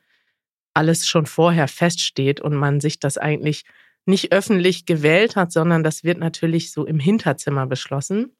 alles 0.73 1.07
schon 1.07 1.25
vorher 1.25 1.67
feststeht 1.67 2.41
und 2.41 2.55
man 2.55 2.79
sich 2.79 2.99
das 2.99 3.17
eigentlich 3.17 3.63
nicht 4.05 4.33
öffentlich 4.33 4.85
gewählt 4.85 5.35
hat, 5.35 5.51
sondern 5.51 5.83
das 5.83 6.03
wird 6.03 6.17
natürlich 6.17 6.71
so 6.71 6.85
im 6.85 6.99
Hinterzimmer 6.99 7.67
beschlossen. 7.67 8.35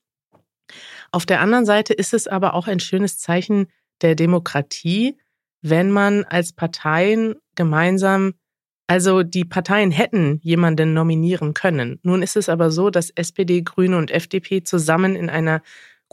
Auf 1.12 1.26
der 1.26 1.42
anderen 1.42 1.66
Seite 1.66 1.94
ist 1.94 2.14
es 2.14 2.28
aber 2.28 2.54
auch 2.54 2.68
ein 2.68 2.80
schönes 2.80 3.18
Zeichen 3.18 3.68
der 4.02 4.16
Demokratie, 4.16 5.18
wenn 5.62 5.92
man 5.92 6.26
als 6.26 6.54
Parteien 6.54 7.36
gemeinsam, 7.56 8.34
also 8.88 9.24
die 9.24 9.46
Parteien 9.46 9.92
hätten 9.92 10.40
jemanden 10.44 10.94
nominieren 10.94 11.54
können. 11.54 12.00
Nun 12.04 12.22
ist 12.22 12.36
es 12.36 12.50
aber 12.50 12.70
so, 12.72 12.90
dass 12.90 13.12
SPD, 13.12 13.62
Grüne 13.62 13.98
und 13.98 14.12
FDP 14.12 14.64
zusammen 14.64 15.16
in 15.16 15.30
einer 15.30 15.62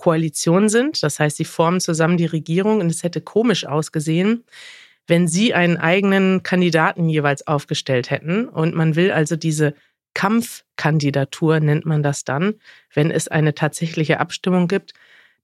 Koalition 0.01 0.71
sind. 0.71 1.03
Das 1.03 1.21
heißt, 1.21 1.37
sie 1.37 1.45
formen 1.45 1.79
zusammen 1.79 2.17
die 2.17 2.25
Regierung 2.25 2.81
und 2.81 2.91
es 2.91 3.03
hätte 3.03 3.21
komisch 3.21 3.67
ausgesehen, 3.67 4.45
wenn 5.07 5.29
sie 5.29 5.53
einen 5.53 5.77
eigenen 5.77 6.43
Kandidaten 6.43 7.11
jeweils 7.11 7.47
aufgestellt 7.47 8.09
hätten. 8.09 8.49
Und 8.49 8.75
man 8.75 8.97
will 8.97 9.13
also 9.13 9.37
diese 9.37 9.75
Kampfkandidatur, 10.15 11.61
nennt 11.61 11.85
man 11.85 12.03
das 12.03 12.25
dann, 12.25 12.55
wenn 12.95 13.11
es 13.11 13.29
eine 13.29 13.55
tatsächliche 13.55 14.21
Abstimmung 14.21 14.69
gibt, 14.69 14.95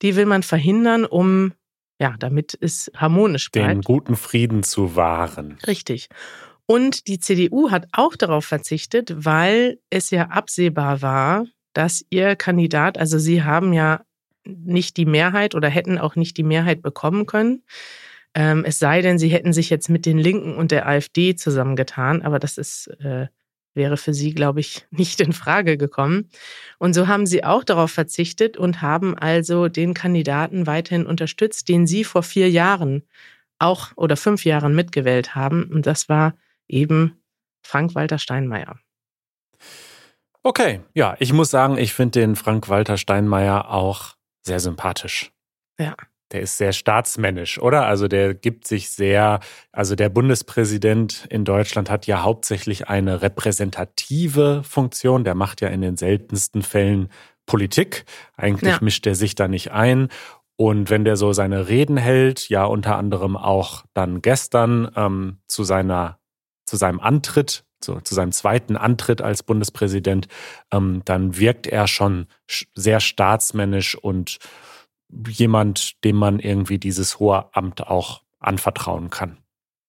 die 0.00 0.16
will 0.16 0.24
man 0.24 0.42
verhindern, 0.42 1.04
um, 1.04 1.52
ja, 2.00 2.14
damit 2.18 2.56
es 2.58 2.90
harmonisch 2.96 3.50
bleibt. 3.50 3.68
Den 3.68 3.82
guten 3.82 4.16
Frieden 4.16 4.62
zu 4.62 4.96
wahren. 4.96 5.58
Richtig. 5.66 6.08
Und 6.64 7.08
die 7.08 7.18
CDU 7.18 7.70
hat 7.70 7.88
auch 7.92 8.16
darauf 8.16 8.46
verzichtet, 8.46 9.12
weil 9.14 9.80
es 9.90 10.08
ja 10.08 10.28
absehbar 10.28 11.02
war, 11.02 11.44
dass 11.74 12.06
ihr 12.08 12.36
Kandidat, 12.36 12.96
also 12.96 13.18
sie 13.18 13.42
haben 13.42 13.74
ja 13.74 14.00
nicht 14.46 14.96
die 14.96 15.06
Mehrheit 15.06 15.54
oder 15.54 15.68
hätten 15.68 15.98
auch 15.98 16.16
nicht 16.16 16.36
die 16.36 16.42
Mehrheit 16.42 16.82
bekommen 16.82 17.26
können. 17.26 17.62
Ähm, 18.34 18.64
es 18.66 18.78
sei 18.78 19.00
denn, 19.00 19.18
sie 19.18 19.28
hätten 19.28 19.52
sich 19.52 19.70
jetzt 19.70 19.88
mit 19.88 20.04
den 20.04 20.18
Linken 20.18 20.56
und 20.56 20.70
der 20.70 20.86
AfD 20.86 21.36
zusammengetan, 21.36 22.22
aber 22.22 22.38
das 22.38 22.58
ist, 22.58 22.88
äh, 23.00 23.28
wäre 23.74 23.96
für 23.96 24.12
sie, 24.12 24.34
glaube 24.34 24.60
ich, 24.60 24.86
nicht 24.90 25.20
in 25.20 25.32
Frage 25.32 25.76
gekommen. 25.78 26.28
Und 26.78 26.94
so 26.94 27.08
haben 27.08 27.26
sie 27.26 27.44
auch 27.44 27.64
darauf 27.64 27.90
verzichtet 27.90 28.56
und 28.56 28.82
haben 28.82 29.16
also 29.16 29.68
den 29.68 29.94
Kandidaten 29.94 30.66
weiterhin 30.66 31.06
unterstützt, 31.06 31.68
den 31.68 31.86
sie 31.86 32.04
vor 32.04 32.22
vier 32.22 32.50
Jahren 32.50 33.02
auch 33.58 33.92
oder 33.96 34.16
fünf 34.16 34.44
Jahren 34.44 34.74
mitgewählt 34.74 35.34
haben. 35.34 35.70
Und 35.72 35.86
das 35.86 36.08
war 36.08 36.34
eben 36.68 37.16
Frank-Walter 37.62 38.18
Steinmeier. 38.18 38.78
Okay, 40.42 40.80
ja, 40.94 41.16
ich 41.18 41.32
muss 41.32 41.50
sagen, 41.50 41.76
ich 41.78 41.92
finde 41.92 42.20
den 42.20 42.36
Frank-Walter 42.36 42.98
Steinmeier 42.98 43.70
auch 43.70 44.15
sehr 44.46 44.60
sympathisch. 44.60 45.32
Ja. 45.78 45.94
Der 46.32 46.40
ist 46.40 46.58
sehr 46.58 46.72
staatsmännisch, 46.72 47.60
oder? 47.60 47.86
Also 47.86 48.08
der 48.08 48.34
gibt 48.34 48.66
sich 48.66 48.90
sehr, 48.90 49.38
also 49.70 49.94
der 49.94 50.08
Bundespräsident 50.08 51.24
in 51.30 51.44
Deutschland 51.44 51.88
hat 51.88 52.06
ja 52.08 52.22
hauptsächlich 52.22 52.88
eine 52.88 53.22
repräsentative 53.22 54.62
Funktion. 54.64 55.22
Der 55.22 55.34
macht 55.36 55.60
ja 55.60 55.68
in 55.68 55.82
den 55.82 55.96
seltensten 55.96 56.62
Fällen 56.62 57.10
Politik. 57.46 58.06
Eigentlich 58.36 58.72
Ja. 58.72 58.78
mischt 58.80 59.06
er 59.06 59.14
sich 59.14 59.36
da 59.36 59.46
nicht 59.46 59.70
ein. 59.70 60.08
Und 60.56 60.90
wenn 60.90 61.04
der 61.04 61.16
so 61.16 61.32
seine 61.32 61.68
Reden 61.68 61.96
hält, 61.96 62.48
ja 62.48 62.64
unter 62.64 62.96
anderem 62.96 63.36
auch 63.36 63.84
dann 63.94 64.20
gestern 64.22 64.90
ähm, 64.96 65.38
zu 65.46 65.62
seiner, 65.62 66.18
zu 66.64 66.76
seinem 66.76 66.98
Antritt, 66.98 67.65
zu, 67.80 68.00
zu 68.00 68.14
seinem 68.14 68.32
zweiten 68.32 68.76
Antritt 68.76 69.20
als 69.22 69.42
Bundespräsident, 69.42 70.28
ähm, 70.72 71.02
dann 71.04 71.36
wirkt 71.38 71.66
er 71.66 71.86
schon 71.86 72.26
sch- 72.48 72.66
sehr 72.74 73.00
staatsmännisch 73.00 73.94
und 73.94 74.38
jemand, 75.28 76.02
dem 76.04 76.16
man 76.16 76.38
irgendwie 76.40 76.78
dieses 76.78 77.18
hohe 77.18 77.54
Amt 77.54 77.86
auch 77.86 78.22
anvertrauen 78.40 79.10
kann. 79.10 79.38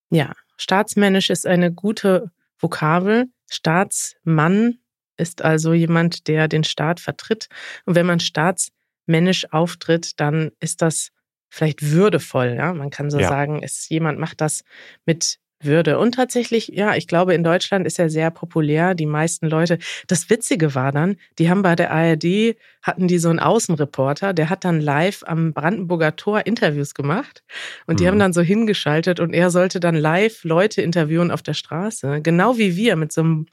Ja, 0.09 0.33
staatsmännisch 0.57 1.29
ist 1.29 1.45
eine 1.47 1.71
gute 1.73 2.31
Vokabel. 2.59 3.25
Staatsmann 3.49 4.77
ist 5.17 5.41
also 5.41 5.73
jemand, 5.73 6.27
der 6.27 6.47
den 6.47 6.63
Staat 6.63 6.99
vertritt. 6.99 7.47
Und 7.85 7.95
wenn 7.95 8.05
man 8.05 8.19
staatsmännisch 8.19 9.51
auftritt, 9.51 10.19
dann 10.19 10.51
ist 10.59 10.81
das 10.81 11.09
vielleicht 11.49 11.81
würdevoll. 11.91 12.55
Ja, 12.57 12.73
man 12.73 12.89
kann 12.89 13.09
so 13.09 13.19
Ja. 13.19 13.27
sagen, 13.27 13.61
es, 13.63 13.89
jemand 13.89 14.19
macht 14.19 14.41
das 14.41 14.63
mit 15.05 15.39
Würde. 15.63 15.97
Und 15.97 16.13
tatsächlich, 16.13 16.67
ja, 16.67 16.95
ich 16.95 17.07
glaube, 17.07 17.33
in 17.33 17.43
Deutschland 17.43 17.87
ist 17.87 17.97
er 17.97 18.11
sehr 18.11 18.29
populär. 18.29 18.93
Die 18.93 19.07
meisten 19.07 19.47
Leute. 19.49 19.79
Das 20.05 20.29
Witzige 20.29 20.75
war 20.75 20.91
dann, 20.91 21.17
die 21.39 21.49
haben 21.49 21.63
bei 21.63 21.75
der 21.75 21.91
ARD 21.91 22.55
hatten 22.83 23.07
die 23.07 23.17
so 23.17 23.29
einen 23.29 23.39
Außenreporter, 23.39 24.33
der 24.33 24.51
hat 24.51 24.63
dann 24.65 24.79
live 24.79 25.23
am 25.25 25.53
Brandenburger 25.53 26.15
Tor 26.15 26.45
Interviews 26.45 26.93
gemacht. 26.93 27.43
Und 27.87 27.99
die 27.99 28.03
Mhm. 28.03 28.07
haben 28.09 28.19
dann 28.19 28.33
so 28.33 28.41
hingeschaltet 28.41 29.19
und 29.19 29.33
er 29.33 29.49
sollte 29.49 29.79
dann 29.79 29.95
live 29.95 30.43
Leute 30.43 30.83
interviewen 30.83 31.31
auf 31.31 31.41
der 31.41 31.55
Straße. 31.55 32.21
Genau 32.21 32.57
wie 32.59 32.75
wir 32.75 32.95
mit 32.95 33.11
so 33.11 33.21
einem 33.21 33.47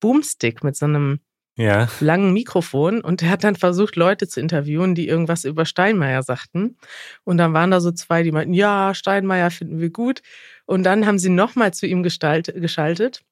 Boomstick, 0.00 0.64
mit 0.64 0.76
so 0.76 0.86
einem 0.86 1.20
Ja. 1.56 1.88
langen 2.00 2.32
Mikrofon. 2.32 3.00
Und 3.00 3.22
er 3.22 3.30
hat 3.30 3.44
dann 3.44 3.54
versucht, 3.56 3.96
Leute 3.96 4.26
zu 4.28 4.40
interviewen, 4.40 4.94
die 4.96 5.06
irgendwas 5.08 5.44
über 5.44 5.64
Steinmeier 5.66 6.22
sagten. 6.24 6.76
Und 7.24 7.38
dann 7.38 7.52
waren 7.54 7.70
da 7.70 7.80
so 7.80 7.92
zwei, 7.92 8.22
die 8.24 8.32
meinten, 8.32 8.54
ja, 8.54 8.92
Steinmeier 8.94 9.50
finden 9.52 9.78
wir 9.80 9.90
gut. 9.90 10.20
Und 10.66 10.84
dann 10.84 11.06
haben 11.06 11.18
sie 11.18 11.28
nochmal 11.28 11.74
zu 11.74 11.86
ihm 11.86 12.02
gestalt, 12.02 12.52
geschaltet. 12.54 13.22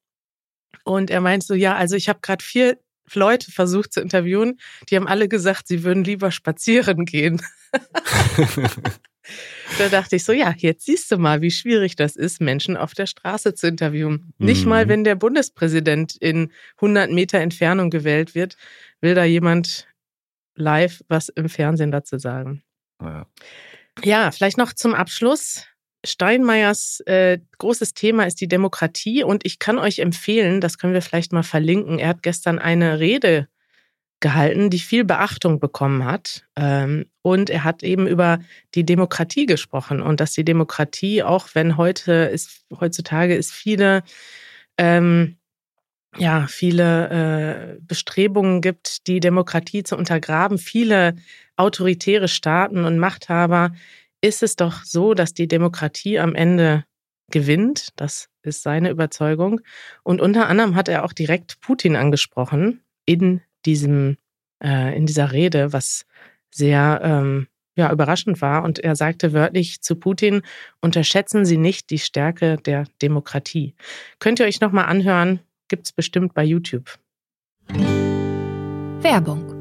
Und 0.84 1.10
er 1.10 1.20
meint 1.20 1.44
so, 1.44 1.54
ja, 1.54 1.74
also 1.76 1.96
ich 1.96 2.08
habe 2.08 2.18
gerade 2.22 2.44
vier 2.44 2.78
Leute 3.14 3.50
versucht 3.52 3.92
zu 3.92 4.00
interviewen, 4.00 4.58
die 4.88 4.96
haben 4.96 5.06
alle 5.08 5.28
gesagt, 5.28 5.68
sie 5.68 5.84
würden 5.84 6.04
lieber 6.04 6.30
spazieren 6.30 7.04
gehen. 7.04 7.42
Da 9.78 9.88
dachte 9.88 10.16
ich 10.16 10.24
so, 10.24 10.32
ja, 10.32 10.52
jetzt 10.56 10.84
siehst 10.84 11.10
du 11.10 11.16
mal, 11.16 11.40
wie 11.40 11.50
schwierig 11.52 11.94
das 11.96 12.16
ist, 12.16 12.40
Menschen 12.40 12.76
auf 12.76 12.92
der 12.92 13.06
Straße 13.06 13.54
zu 13.54 13.68
interviewen. 13.68 14.34
Nicht 14.38 14.64
Mhm. 14.64 14.68
mal, 14.68 14.88
wenn 14.88 15.04
der 15.04 15.14
Bundespräsident 15.14 16.16
in 16.16 16.50
100 16.76 17.10
Meter 17.10 17.38
Entfernung 17.38 17.88
gewählt 17.88 18.34
wird, 18.34 18.56
will 19.00 19.14
da 19.14 19.24
jemand 19.24 19.86
live 20.56 21.02
was 21.08 21.28
im 21.30 21.48
Fernsehen 21.48 21.90
dazu 21.92 22.18
sagen. 22.18 22.62
ja. 23.00 23.26
Ja, 24.02 24.30
vielleicht 24.32 24.58
noch 24.58 24.72
zum 24.72 24.94
Abschluss. 24.94 25.66
Steinmeiers 26.04 27.00
äh, 27.06 27.38
großes 27.58 27.94
Thema 27.94 28.24
ist 28.24 28.40
die 28.40 28.48
Demokratie 28.48 29.22
und 29.22 29.46
ich 29.46 29.58
kann 29.58 29.78
euch 29.78 30.00
empfehlen, 30.00 30.60
das 30.60 30.78
können 30.78 30.94
wir 30.94 31.02
vielleicht 31.02 31.32
mal 31.32 31.42
verlinken. 31.42 31.98
Er 31.98 32.08
hat 32.08 32.22
gestern 32.22 32.58
eine 32.58 32.98
Rede 32.98 33.48
gehalten, 34.22 34.70
die 34.70 34.78
viel 34.78 35.04
Beachtung 35.04 35.60
bekommen 35.60 36.06
hat. 36.06 36.46
Ähm, 36.56 37.06
und 37.20 37.50
er 37.50 37.64
hat 37.64 37.82
eben 37.82 38.06
über 38.06 38.38
die 38.74 38.86
Demokratie 38.86 39.44
gesprochen 39.44 40.00
und 40.00 40.20
dass 40.20 40.32
die 40.32 40.44
Demokratie, 40.44 41.22
auch 41.22 41.48
wenn 41.52 41.76
heute 41.76 42.12
ist, 42.12 42.64
heutzutage 42.80 43.34
ist 43.34 43.52
viele, 43.52 44.02
ähm, 44.78 45.36
ja, 46.16 46.46
viele 46.46 47.76
äh, 47.76 47.80
Bestrebungen 47.80 48.60
gibt, 48.60 49.06
die 49.06 49.20
Demokratie 49.20 49.82
zu 49.82 49.96
untergraben, 49.96 50.58
viele 50.58 51.16
autoritäre 51.56 52.28
Staaten 52.28 52.84
und 52.84 52.98
Machthaber, 52.98 53.72
ist 54.22 54.42
es 54.42 54.56
doch 54.56 54.84
so, 54.84 55.12
dass 55.12 55.34
die 55.34 55.48
Demokratie 55.48 56.18
am 56.18 56.34
Ende 56.34 56.84
gewinnt. 57.30 57.88
Das 57.96 58.28
ist 58.42 58.62
seine 58.62 58.90
Überzeugung. 58.90 59.60
Und 60.02 60.20
unter 60.20 60.48
anderem 60.48 60.74
hat 60.74 60.88
er 60.88 61.04
auch 61.04 61.12
direkt 61.12 61.60
Putin 61.60 61.96
angesprochen 61.96 62.80
in 63.04 63.42
diesem, 63.66 64.16
äh, 64.62 64.96
in 64.96 65.06
dieser 65.06 65.32
Rede, 65.32 65.72
was 65.72 66.06
sehr 66.50 67.00
ähm, 67.02 67.48
ja, 67.74 67.92
überraschend 67.92 68.40
war. 68.40 68.64
Und 68.64 68.78
er 68.78 68.96
sagte 68.96 69.32
wörtlich 69.32 69.82
zu 69.82 69.96
Putin, 69.96 70.42
unterschätzen 70.80 71.44
Sie 71.44 71.56
nicht 71.56 71.90
die 71.90 71.98
Stärke 71.98 72.56
der 72.56 72.84
Demokratie. 73.00 73.74
Könnt 74.18 74.40
ihr 74.40 74.46
euch 74.46 74.60
nochmal 74.60 74.86
anhören, 74.86 75.40
gibt's 75.68 75.92
bestimmt 75.92 76.34
bei 76.34 76.44
YouTube. 76.44 76.98
Werbung. 79.00 79.51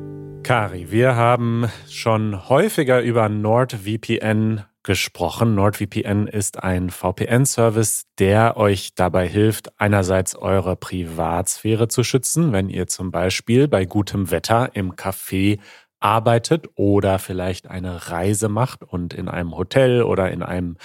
Kari, 0.52 0.92
wir 0.92 1.16
haben 1.16 1.70
schon 1.90 2.50
häufiger 2.50 3.00
über 3.00 3.30
NordVPN 3.30 4.66
gesprochen. 4.84 5.56
NordVPN 5.56 6.28
ist 6.28 6.62
ein 6.62 6.90
VPN-Service, 6.90 8.08
der 8.20 8.58
euch 8.58 8.94
dabei 8.94 9.30
hilft, 9.30 9.80
einerseits 9.80 10.36
eure 10.36 10.76
Privatsphäre 10.76 11.88
zu 11.88 12.04
schützen, 12.04 12.52
wenn 12.52 12.68
ihr 12.68 12.88
zum 12.88 13.12
Beispiel 13.12 13.70
bei 13.70 13.86
gutem 13.86 14.30
Wetter 14.30 14.72
im 14.74 14.98
Café 14.98 15.58
arbeitet 16.02 16.68
oder 16.76 17.18
vielleicht 17.18 17.70
eine 17.70 18.10
Reise 18.10 18.50
macht 18.50 18.84
und 18.84 19.14
in 19.14 19.30
einem 19.30 19.56
Hotel 19.56 20.04
oder 20.04 20.32
in 20.32 20.44
einem, 20.44 20.76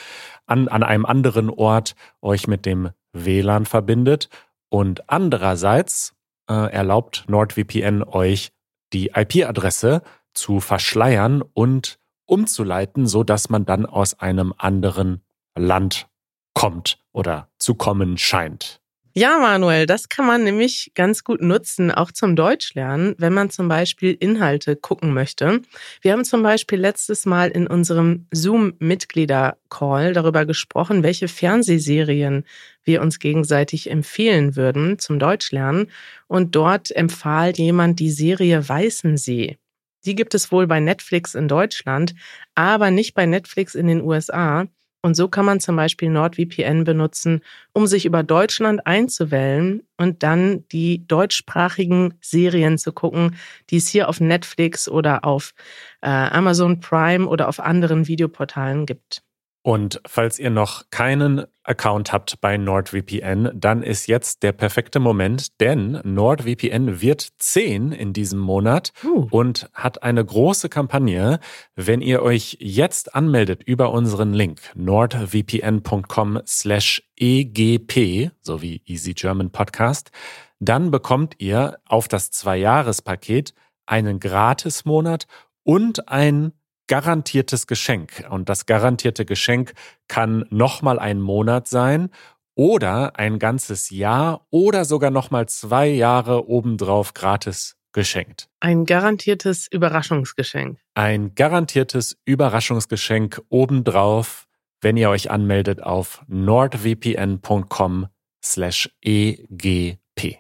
an, 0.47 0.69
an 0.69 0.85
einem 0.85 1.05
anderen 1.05 1.51
Ort 1.51 1.97
euch 2.23 2.47
mit 2.47 2.67
dem 2.67 2.91
WLAN 3.13 3.67
verbindet. 3.67 4.29
Und 4.69 5.11
andererseits 5.11 6.15
äh, 6.49 6.71
erlaubt 6.73 7.25
NordVPN 7.27 8.05
euch 8.05 8.53
die 8.93 9.13
IP-Adresse 9.15 10.03
zu 10.35 10.61
verschleiern 10.61 11.43
und 11.43 11.99
umzuleiten, 12.27 13.07
so 13.07 13.25
dass 13.25 13.49
man 13.49 13.65
dann 13.65 13.87
aus 13.87 14.19
einem 14.21 14.53
anderen 14.57 15.23
Land 15.57 16.09
kommt 16.55 16.99
oder 17.13 17.49
zu 17.59 17.75
kommen 17.75 18.19
scheint. 18.19 18.81
Ja, 19.19 19.39
Manuel, 19.39 19.87
das 19.87 20.11
kann 20.11 20.27
man 20.27 20.45
nämlich 20.45 20.93
ganz 20.95 21.25
gut 21.25 21.41
nutzen, 21.41 21.91
auch 21.91 22.13
zum 22.13 22.37
Deutschlernen, 22.37 23.15
wenn 23.17 23.33
man 23.33 23.49
zum 23.49 23.67
Beispiel 23.67 24.13
Inhalte 24.13 24.77
gucken 24.77 25.15
möchte. 25.15 25.63
Wir 26.03 26.13
haben 26.13 26.27
zum 26.27 26.43
Beispiel 26.43 26.79
letztes 26.79 27.25
Mal 27.25 27.49
in 27.49 27.67
unserem 27.67 28.27
Zoom-Mitglieder-Call 28.31 30.13
darüber 30.13 30.45
gesprochen, 30.45 31.03
welche 31.03 31.29
Fernsehserien 31.29 32.45
wir 32.85 33.01
uns 33.01 33.19
gegenseitig 33.19 33.91
empfehlen 33.91 34.55
würden 34.55 34.99
zum 34.99 35.19
Deutschlernen. 35.19 35.91
Und 36.27 36.55
dort 36.55 36.95
empfahl 36.95 37.53
jemand 37.53 38.01
die 38.01 38.11
Serie 38.11 38.69
Weißensee. 38.69 39.57
Die 40.05 40.15
gibt 40.15 40.35
es 40.35 40.53
wohl 40.53 40.67
bei 40.67 40.79
Netflix 40.79 41.35
in 41.35 41.49
Deutschland, 41.49 42.15
aber 42.55 42.91
nicht 42.91 43.15
bei 43.15 43.25
Netflix 43.25 43.75
in 43.75 43.87
den 43.87 44.03
USA. 44.03 44.67
Und 45.07 45.15
so 45.15 45.29
kann 45.29 45.45
man 45.45 45.61
zum 45.61 45.77
Beispiel 45.77 46.11
NordVPN 46.11 46.83
benutzen, 46.83 47.41
um 47.73 47.87
sich 47.87 48.07
über 48.07 48.25
Deutschland 48.25 48.89
einzuwählen 48.89 49.85
und 49.97 50.25
dann 50.25 50.67
die 50.73 51.07
deutschsprachigen 51.07 52.15
Serien 52.21 52.77
zu 52.77 52.91
gucken, 52.91 53.37
die 53.71 53.77
es 53.77 53.87
hier 53.87 54.09
auf 54.09 54.19
Netflix 54.19 54.89
oder 54.89 55.25
auf 55.25 55.55
äh, 56.01 56.09
Amazon 56.09 56.81
Prime 56.81 57.29
oder 57.29 57.49
auf 57.49 57.61
anderen 57.61 58.09
Videoportalen 58.09 58.85
gibt. 58.85 59.23
Und 59.67 60.01
falls 60.07 60.39
ihr 60.39 60.51
noch 60.51 60.91
keinen 60.93 61.45
Account 61.65 62.13
habt 62.13 62.41
bei 62.41 62.57
NordVPN, 62.57 63.51
dann 63.53 63.83
ist 63.83 64.07
jetzt 64.07 64.45
der 64.45 64.53
perfekte 64.53 65.01
Moment, 65.01 65.61
denn 65.61 66.01
NordVPN 66.05 67.01
wird 67.01 67.29
10 67.39 67.91
in 67.91 68.13
diesem 68.13 68.39
Monat 68.39 68.93
uh. 69.03 69.27
und 69.29 69.69
hat 69.75 70.05
eine 70.05 70.25
große 70.25 70.69
Kampagne. 70.69 71.41
Wenn 71.75 72.01
ihr 72.01 72.23
euch 72.23 72.59
jetzt 72.61 73.17
anmeldet 73.17 73.65
über 73.65 73.91
unseren 73.91 74.33
Link 74.35 74.61
nordvpn.com 74.77 76.43
slash 76.47 77.03
egp, 77.19 78.31
so 78.43 78.63
wie 78.63 78.83
Easy 78.87 79.15
German 79.15 79.51
Podcast, 79.51 80.13
dann 80.61 80.93
bekommt 80.93 81.35
ihr 81.39 81.81
auf 81.87 82.07
das 82.07 82.31
Zwei-Jahres-Paket 82.31 83.53
einen 83.85 84.21
Gratis-Monat 84.21 85.27
und 85.65 86.09
ein 86.09 86.53
garantiertes 86.87 87.67
Geschenk. 87.67 88.27
Und 88.31 88.49
das 88.49 88.67
garantierte 88.67 89.25
Geschenk 89.25 89.73
kann 90.09 90.45
nochmal 90.51 90.99
ein 90.99 91.21
Monat 91.21 91.69
sein 91.69 92.11
oder 92.55 93.19
ein 93.19 93.39
ganzes 93.39 93.91
Jahr 93.91 94.47
oder 94.51 94.85
sogar 94.85 95.11
nochmal 95.11 95.49
zwei 95.49 95.89
Jahre 95.89 96.49
obendrauf 96.49 97.15
gratis 97.15 97.77
geschenkt. 97.93 98.49
Ein 98.61 98.85
garantiertes 98.85 99.69
Überraschungsgeschenk. 99.69 100.79
Ein 100.95 101.35
garantiertes 101.35 102.19
Überraschungsgeschenk 102.25 103.43
obendrauf, 103.49 104.47
wenn 104.81 104.97
ihr 104.97 105.11
euch 105.11 105.31
anmeldet 105.31 105.83
auf 105.83 106.23
nordvpn.com 106.29 108.07
slash 108.45 108.91
egp. 109.03 110.39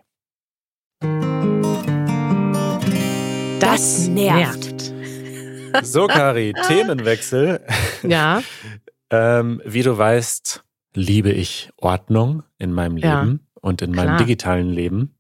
Das 3.59 4.09
nervt. 4.09 4.96
So, 5.83 6.06
Kari, 6.06 6.54
Themenwechsel. 6.66 7.61
Ja. 8.02 8.42
ähm, 9.11 9.61
wie 9.64 9.83
du 9.83 9.97
weißt, 9.97 10.64
liebe 10.95 11.30
ich 11.30 11.71
Ordnung 11.76 12.42
in 12.59 12.73
meinem 12.73 12.97
Leben 12.97 13.40
ja, 13.54 13.61
und 13.61 13.83
in 13.83 13.90
meinem 13.90 14.06
klar. 14.06 14.18
digitalen 14.18 14.71
Leben. 14.71 15.16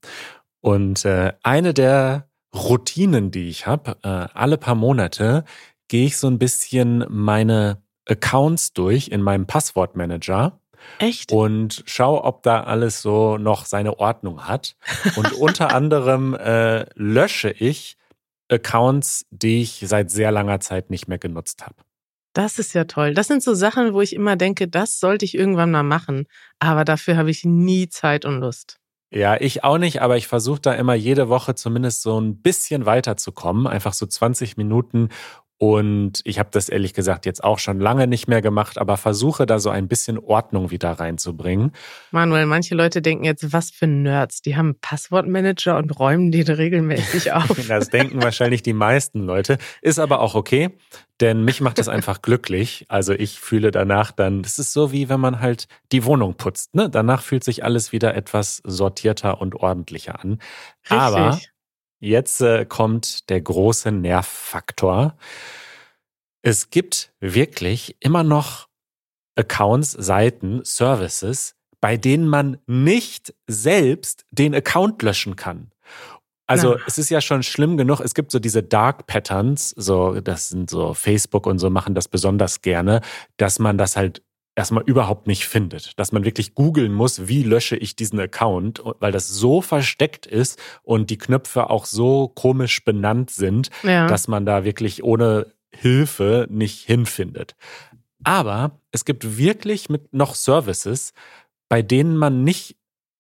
Und 0.60 1.04
äh, 1.04 1.32
eine 1.42 1.74
der 1.74 2.28
Routinen, 2.54 3.30
die 3.30 3.48
ich 3.48 3.66
habe, 3.66 3.96
äh, 4.02 4.08
alle 4.08 4.56
paar 4.56 4.74
Monate 4.74 5.44
gehe 5.88 6.06
ich 6.06 6.16
so 6.16 6.26
ein 6.26 6.38
bisschen 6.38 7.04
meine 7.08 7.82
Accounts 8.08 8.72
durch 8.72 9.08
in 9.08 9.22
meinem 9.22 9.46
Passwortmanager. 9.46 10.58
Echt? 10.98 11.32
Und 11.32 11.82
schau, 11.86 12.24
ob 12.24 12.42
da 12.42 12.62
alles 12.62 13.02
so 13.02 13.38
noch 13.38 13.64
seine 13.66 13.98
Ordnung 13.98 14.46
hat. 14.46 14.76
Und 15.16 15.32
unter 15.38 15.74
anderem 15.74 16.34
äh, 16.34 16.86
lösche 16.94 17.50
ich 17.50 17.96
Accounts, 18.50 19.26
die 19.30 19.62
ich 19.62 19.82
seit 19.86 20.10
sehr 20.10 20.30
langer 20.30 20.60
Zeit 20.60 20.90
nicht 20.90 21.08
mehr 21.08 21.18
genutzt 21.18 21.64
habe. 21.64 21.76
Das 22.32 22.58
ist 22.58 22.74
ja 22.74 22.84
toll. 22.84 23.14
Das 23.14 23.28
sind 23.28 23.42
so 23.42 23.54
Sachen, 23.54 23.94
wo 23.94 24.02
ich 24.02 24.14
immer 24.14 24.36
denke, 24.36 24.68
das 24.68 25.00
sollte 25.00 25.24
ich 25.24 25.34
irgendwann 25.34 25.70
mal 25.70 25.82
machen. 25.82 26.26
Aber 26.58 26.84
dafür 26.84 27.16
habe 27.16 27.30
ich 27.30 27.44
nie 27.44 27.88
Zeit 27.88 28.26
und 28.26 28.40
Lust. 28.40 28.78
Ja, 29.10 29.40
ich 29.40 29.64
auch 29.64 29.78
nicht, 29.78 30.02
aber 30.02 30.16
ich 30.16 30.26
versuche 30.26 30.60
da 30.60 30.74
immer 30.74 30.94
jede 30.94 31.28
Woche 31.28 31.54
zumindest 31.54 32.02
so 32.02 32.20
ein 32.20 32.42
bisschen 32.42 32.84
weiterzukommen. 32.84 33.66
Einfach 33.66 33.94
so 33.94 34.04
20 34.04 34.56
Minuten 34.56 35.08
und 35.58 36.20
ich 36.24 36.38
habe 36.38 36.50
das 36.52 36.68
ehrlich 36.68 36.92
gesagt 36.92 37.24
jetzt 37.24 37.42
auch 37.42 37.58
schon 37.58 37.80
lange 37.80 38.06
nicht 38.06 38.28
mehr 38.28 38.42
gemacht, 38.42 38.76
aber 38.76 38.98
versuche 38.98 39.46
da 39.46 39.58
so 39.58 39.70
ein 39.70 39.88
bisschen 39.88 40.18
Ordnung 40.18 40.70
wieder 40.70 40.92
reinzubringen. 40.92 41.72
Manuel, 42.10 42.44
manche 42.44 42.74
Leute 42.74 43.00
denken 43.00 43.24
jetzt, 43.24 43.54
was 43.54 43.70
für 43.70 43.86
Nerds. 43.86 44.42
Die 44.42 44.56
haben 44.56 44.74
Passwortmanager 44.78 45.78
und 45.78 45.98
räumen 45.98 46.30
die 46.30 46.42
regelmäßig 46.42 47.32
auf. 47.32 47.48
das 47.68 47.88
denken 47.88 48.22
wahrscheinlich 48.22 48.62
die 48.62 48.74
meisten 48.74 49.20
Leute. 49.20 49.56
Ist 49.80 49.98
aber 49.98 50.20
auch 50.20 50.34
okay, 50.34 50.76
denn 51.22 51.42
mich 51.42 51.62
macht 51.62 51.78
das 51.78 51.88
einfach 51.88 52.20
glücklich. 52.20 52.84
Also 52.88 53.14
ich 53.14 53.40
fühle 53.40 53.70
danach 53.70 54.12
dann, 54.12 54.42
das 54.42 54.58
ist 54.58 54.74
so 54.74 54.92
wie 54.92 55.08
wenn 55.08 55.20
man 55.20 55.40
halt 55.40 55.68
die 55.90 56.04
Wohnung 56.04 56.34
putzt. 56.34 56.74
Ne? 56.74 56.90
Danach 56.90 57.22
fühlt 57.22 57.44
sich 57.44 57.64
alles 57.64 57.92
wieder 57.92 58.14
etwas 58.14 58.60
sortierter 58.64 59.40
und 59.40 59.54
ordentlicher 59.54 60.20
an. 60.22 60.38
Richtig. 60.82 60.98
Aber 60.98 61.38
Jetzt 61.98 62.40
äh, 62.40 62.66
kommt 62.66 63.28
der 63.30 63.40
große 63.40 63.90
Nervfaktor. 63.90 65.16
Es 66.42 66.70
gibt 66.70 67.12
wirklich 67.20 67.96
immer 68.00 68.22
noch 68.22 68.68
Accounts, 69.36 69.92
Seiten, 69.92 70.62
Services, 70.64 71.54
bei 71.80 71.96
denen 71.96 72.28
man 72.28 72.58
nicht 72.66 73.34
selbst 73.46 74.24
den 74.30 74.54
Account 74.54 75.02
löschen 75.02 75.36
kann. 75.36 75.72
Also 76.46 76.76
ja. 76.76 76.82
es 76.86 76.98
ist 76.98 77.10
ja 77.10 77.20
schon 77.20 77.42
schlimm 77.42 77.76
genug. 77.76 78.00
Es 78.00 78.14
gibt 78.14 78.30
so 78.30 78.38
diese 78.38 78.62
Dark 78.62 79.06
Patterns, 79.06 79.70
so 79.70 80.20
das 80.20 80.48
sind 80.48 80.70
so 80.70 80.94
Facebook 80.94 81.46
und 81.46 81.58
so 81.58 81.70
machen 81.70 81.94
das 81.94 82.08
besonders 82.08 82.62
gerne, 82.62 83.00
dass 83.36 83.58
man 83.58 83.78
das 83.78 83.96
halt 83.96 84.22
erstmal 84.56 84.82
überhaupt 84.84 85.28
nicht 85.28 85.46
findet. 85.46 85.96
Dass 85.98 86.10
man 86.10 86.24
wirklich 86.24 86.54
googeln 86.54 86.92
muss, 86.92 87.28
wie 87.28 87.44
lösche 87.44 87.76
ich 87.76 87.94
diesen 87.94 88.18
Account, 88.18 88.82
weil 88.98 89.12
das 89.12 89.28
so 89.28 89.60
versteckt 89.60 90.26
ist 90.26 90.58
und 90.82 91.10
die 91.10 91.18
Knöpfe 91.18 91.70
auch 91.70 91.84
so 91.84 92.28
komisch 92.28 92.84
benannt 92.84 93.30
sind, 93.30 93.70
ja. 93.84 94.08
dass 94.08 94.26
man 94.26 94.44
da 94.44 94.64
wirklich 94.64 95.04
ohne 95.04 95.52
Hilfe 95.70 96.46
nicht 96.50 96.84
hinfindet. 96.86 97.54
Aber 98.24 98.80
es 98.90 99.04
gibt 99.04 99.36
wirklich 99.36 99.88
mit 99.88 100.12
noch 100.12 100.34
Services, 100.34 101.12
bei 101.68 101.82
denen 101.82 102.16
man 102.16 102.42
nicht 102.42 102.76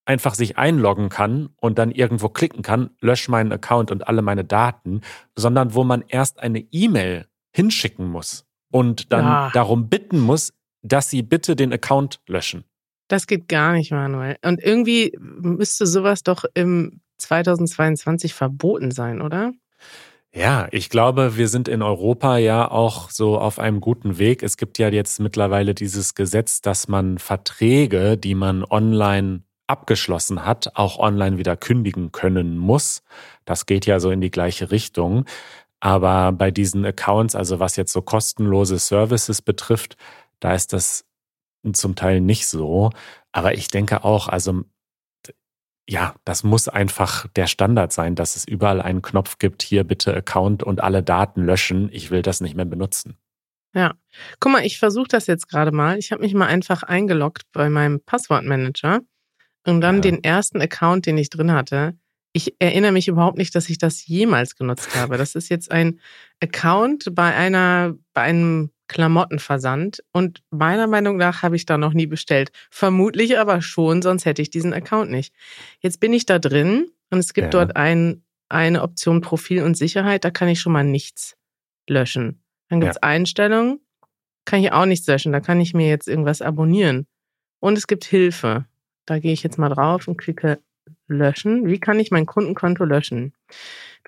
einfach 0.06 0.34
sich 0.34 0.56
einloggen 0.56 1.08
kann 1.08 1.50
und 1.56 1.78
dann 1.78 1.90
irgendwo 1.90 2.28
klicken 2.28 2.62
kann, 2.62 2.90
lösch 3.00 3.28
meinen 3.28 3.52
Account 3.52 3.90
und 3.90 4.08
alle 4.08 4.22
meine 4.22 4.44
Daten, 4.44 5.02
sondern 5.34 5.74
wo 5.74 5.84
man 5.84 6.02
erst 6.06 6.38
eine 6.38 6.60
E-Mail 6.70 7.26
hinschicken 7.52 8.06
muss 8.06 8.46
und 8.70 9.12
dann 9.12 9.24
ja. 9.24 9.50
darum 9.52 9.88
bitten 9.88 10.20
muss, 10.20 10.52
dass 10.86 11.10
sie 11.10 11.22
bitte 11.22 11.56
den 11.56 11.72
Account 11.72 12.20
löschen. 12.26 12.64
Das 13.08 13.26
geht 13.26 13.48
gar 13.48 13.72
nicht, 13.72 13.92
Manuel. 13.92 14.36
Und 14.44 14.62
irgendwie 14.62 15.16
müsste 15.18 15.86
sowas 15.86 16.22
doch 16.22 16.44
im 16.54 17.00
2022 17.18 18.34
verboten 18.34 18.90
sein, 18.90 19.20
oder? 19.20 19.52
Ja, 20.34 20.68
ich 20.70 20.90
glaube, 20.90 21.38
wir 21.38 21.48
sind 21.48 21.66
in 21.66 21.80
Europa 21.80 22.36
ja 22.36 22.70
auch 22.70 23.10
so 23.10 23.38
auf 23.38 23.58
einem 23.58 23.80
guten 23.80 24.18
Weg. 24.18 24.42
Es 24.42 24.58
gibt 24.58 24.76
ja 24.76 24.90
jetzt 24.90 25.18
mittlerweile 25.18 25.74
dieses 25.74 26.14
Gesetz, 26.14 26.60
dass 26.60 26.88
man 26.88 27.18
Verträge, 27.18 28.18
die 28.18 28.34
man 28.34 28.62
online 28.64 29.44
abgeschlossen 29.66 30.44
hat, 30.44 30.72
auch 30.74 30.98
online 30.98 31.38
wieder 31.38 31.56
kündigen 31.56 32.12
können 32.12 32.58
muss. 32.58 33.02
Das 33.46 33.66
geht 33.66 33.86
ja 33.86 33.98
so 33.98 34.10
in 34.10 34.20
die 34.20 34.30
gleiche 34.30 34.70
Richtung. 34.70 35.24
Aber 35.80 36.32
bei 36.32 36.50
diesen 36.50 36.84
Accounts, 36.84 37.34
also 37.34 37.58
was 37.58 37.76
jetzt 37.76 37.92
so 37.92 38.02
kostenlose 38.02 38.78
Services 38.78 39.40
betrifft, 39.40 39.96
da 40.40 40.54
ist 40.54 40.72
das 40.72 41.04
zum 41.72 41.96
Teil 41.96 42.20
nicht 42.20 42.46
so. 42.46 42.90
Aber 43.32 43.54
ich 43.54 43.68
denke 43.68 44.04
auch, 44.04 44.28
also 44.28 44.64
ja, 45.88 46.16
das 46.24 46.42
muss 46.42 46.68
einfach 46.68 47.28
der 47.36 47.46
Standard 47.46 47.92
sein, 47.92 48.16
dass 48.16 48.34
es 48.34 48.44
überall 48.44 48.82
einen 48.82 49.02
Knopf 49.02 49.38
gibt, 49.38 49.62
hier 49.62 49.84
bitte 49.84 50.14
Account 50.14 50.62
und 50.62 50.82
alle 50.82 51.02
Daten 51.02 51.44
löschen. 51.44 51.90
Ich 51.92 52.10
will 52.10 52.22
das 52.22 52.40
nicht 52.40 52.56
mehr 52.56 52.64
benutzen. 52.64 53.16
Ja, 53.74 53.94
guck 54.40 54.52
mal, 54.52 54.64
ich 54.64 54.78
versuche 54.78 55.08
das 55.08 55.26
jetzt 55.26 55.48
gerade 55.48 55.70
mal. 55.70 55.98
Ich 55.98 56.10
habe 56.10 56.22
mich 56.22 56.34
mal 56.34 56.46
einfach 56.46 56.82
eingeloggt 56.82 57.42
bei 57.52 57.68
meinem 57.68 58.00
Passwortmanager 58.00 59.00
und 59.66 59.80
dann 59.80 59.96
ja. 59.96 60.00
den 60.00 60.24
ersten 60.24 60.60
Account, 60.60 61.06
den 61.06 61.18
ich 61.18 61.30
drin 61.30 61.52
hatte. 61.52 61.96
Ich 62.32 62.54
erinnere 62.58 62.92
mich 62.92 63.06
überhaupt 63.06 63.38
nicht, 63.38 63.54
dass 63.54 63.68
ich 63.68 63.78
das 63.78 64.06
jemals 64.06 64.56
genutzt 64.56 64.94
habe. 64.96 65.18
Das 65.18 65.34
ist 65.34 65.48
jetzt 65.50 65.70
ein 65.70 66.00
Account 66.42 67.14
bei 67.14 67.34
einer, 67.34 67.94
bei 68.12 68.22
einem 68.22 68.70
Klamottenversand 68.88 70.02
und 70.12 70.42
meiner 70.50 70.86
Meinung 70.86 71.16
nach 71.16 71.42
habe 71.42 71.56
ich 71.56 71.66
da 71.66 71.78
noch 71.78 71.92
nie 71.92 72.06
bestellt. 72.06 72.52
Vermutlich 72.70 73.38
aber 73.38 73.60
schon, 73.62 74.02
sonst 74.02 74.24
hätte 74.24 74.42
ich 74.42 74.50
diesen 74.50 74.72
Account 74.72 75.10
nicht. 75.10 75.34
Jetzt 75.80 76.00
bin 76.00 76.12
ich 76.12 76.26
da 76.26 76.38
drin 76.38 76.90
und 77.10 77.18
es 77.18 77.34
gibt 77.34 77.46
ja. 77.46 77.50
dort 77.50 77.76
ein, 77.76 78.22
eine 78.48 78.82
Option 78.82 79.20
Profil 79.20 79.62
und 79.62 79.76
Sicherheit, 79.76 80.24
da 80.24 80.30
kann 80.30 80.48
ich 80.48 80.60
schon 80.60 80.72
mal 80.72 80.84
nichts 80.84 81.36
löschen. 81.88 82.42
Dann 82.68 82.80
gibt 82.80 82.92
es 82.92 82.98
ja. 83.02 83.08
Einstellungen, 83.08 83.80
kann 84.44 84.60
ich 84.60 84.72
auch 84.72 84.86
nichts 84.86 85.06
löschen, 85.06 85.32
da 85.32 85.40
kann 85.40 85.60
ich 85.60 85.74
mir 85.74 85.88
jetzt 85.88 86.08
irgendwas 86.08 86.42
abonnieren. 86.42 87.06
Und 87.60 87.78
es 87.78 87.86
gibt 87.86 88.04
Hilfe. 88.04 88.66
Da 89.06 89.18
gehe 89.18 89.32
ich 89.32 89.42
jetzt 89.42 89.58
mal 89.58 89.68
drauf 89.68 90.08
und 90.08 90.16
klicke 90.16 90.58
löschen. 91.08 91.66
Wie 91.66 91.78
kann 91.78 92.00
ich 92.00 92.10
mein 92.10 92.26
Kundenkonto 92.26 92.84
löschen? 92.84 93.32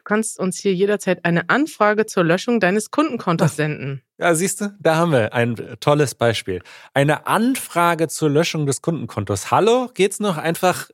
Du 0.08 0.14
kannst 0.14 0.38
uns 0.38 0.58
hier 0.58 0.72
jederzeit 0.72 1.26
eine 1.26 1.50
Anfrage 1.50 2.06
zur 2.06 2.24
Löschung 2.24 2.60
deines 2.60 2.90
Kundenkontos 2.90 3.56
senden. 3.56 4.00
Ja, 4.16 4.34
siehst 4.34 4.62
du, 4.62 4.74
da 4.80 4.96
haben 4.96 5.12
wir 5.12 5.34
ein 5.34 5.54
tolles 5.80 6.14
Beispiel. 6.14 6.62
Eine 6.94 7.26
Anfrage 7.26 8.08
zur 8.08 8.30
Löschung 8.30 8.64
des 8.64 8.80
Kundenkontos. 8.80 9.50
Hallo, 9.50 9.90
geht's 9.92 10.18
noch 10.18 10.38
einfach 10.38 10.88